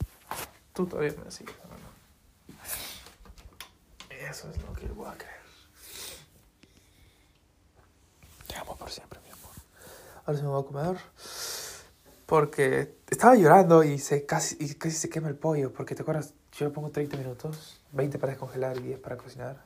Tú 0.74 0.86
todavía 0.86 1.14
me 1.24 1.30
sigues. 1.30 1.54
No. 1.68 1.85
Eso 4.30 4.50
es 4.50 4.62
lo 4.62 4.72
que 4.72 4.88
voy 4.88 5.08
a 5.08 5.12
creer. 5.12 5.34
Te 8.46 8.56
amo 8.56 8.76
por 8.76 8.90
siempre, 8.90 9.20
mi 9.20 9.30
amor. 9.30 9.52
Ahora 10.24 10.38
se 10.38 10.42
me 10.44 10.50
va 10.50 10.60
a 10.60 10.62
comer. 10.62 10.98
Porque 12.26 12.96
estaba 13.08 13.36
llorando 13.36 13.84
y 13.84 13.98
se 13.98 14.26
casi, 14.26 14.56
y 14.58 14.74
casi 14.74 14.96
se 14.96 15.08
quema 15.08 15.28
el 15.28 15.36
pollo. 15.36 15.72
Porque 15.72 15.94
te 15.94 16.02
acuerdas, 16.02 16.34
yo 16.52 16.66
le 16.66 16.72
pongo 16.72 16.90
30 16.90 17.16
minutos, 17.16 17.80
20 17.92 18.18
para 18.18 18.32
descongelar 18.32 18.76
y 18.78 18.82
10 18.82 19.00
para 19.00 19.16
cocinar. 19.16 19.62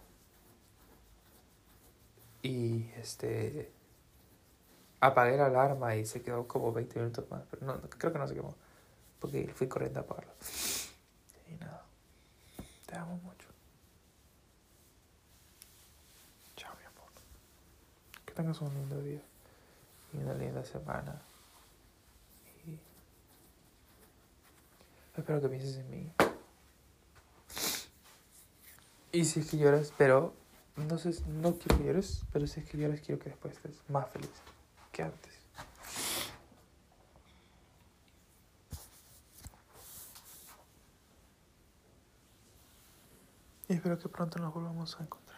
Y 2.42 2.90
este. 2.96 3.72
Apagué 5.00 5.36
la 5.38 5.46
alarma 5.46 5.96
y 5.96 6.04
se 6.04 6.20
quedó 6.20 6.46
como 6.46 6.72
20 6.72 6.98
minutos 6.98 7.30
más. 7.30 7.42
Pero 7.50 7.66
no, 7.66 7.80
creo 7.80 8.12
que 8.12 8.18
no 8.18 8.28
se 8.28 8.34
quemó. 8.34 8.54
Porque 9.18 9.50
fui 9.54 9.66
corriendo 9.66 10.00
a 10.00 10.02
apagarlo. 10.02 10.32
Y 11.48 11.54
nada. 11.54 11.84
Te 12.86 12.96
amo 12.96 13.16
mucho. 13.22 13.48
Chao, 16.56 16.74
mi 16.78 16.84
amor. 16.84 17.08
Que 18.30 18.36
tengas 18.36 18.60
un 18.60 18.72
lindo 18.72 19.02
día. 19.02 19.20
Y 20.12 20.18
una 20.18 20.34
linda 20.34 20.64
semana. 20.64 21.20
Y 22.64 22.78
espero 25.18 25.40
que 25.40 25.48
pienses 25.48 25.78
en 25.78 25.90
mí. 25.90 26.12
Y 29.10 29.24
si 29.24 29.40
es 29.40 29.50
que 29.50 29.58
lloras, 29.58 29.92
pero 29.98 30.32
no 30.76 30.96
sé, 30.96 31.10
no 31.26 31.56
quiero 31.56 31.78
que 31.78 31.84
llores, 31.84 32.22
pero 32.32 32.46
si 32.46 32.60
es 32.60 32.68
que 32.68 32.78
lloras 32.78 33.00
quiero 33.00 33.20
que 33.20 33.30
después 33.30 33.56
estés 33.56 33.82
más 33.88 34.08
feliz 34.10 34.30
que 34.92 35.02
antes. 35.02 35.34
Y 43.68 43.72
espero 43.72 43.98
que 43.98 44.08
pronto 44.08 44.38
nos 44.38 44.54
volvamos 44.54 44.96
a 45.00 45.02
encontrar. 45.02 45.29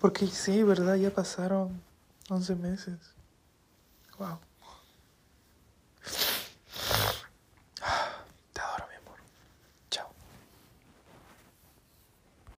Porque 0.00 0.26
sí, 0.26 0.62
¿verdad? 0.62 0.94
Ya 0.96 1.10
pasaron 1.10 1.80
11 2.28 2.54
meses. 2.54 2.98
Wow. 4.18 4.38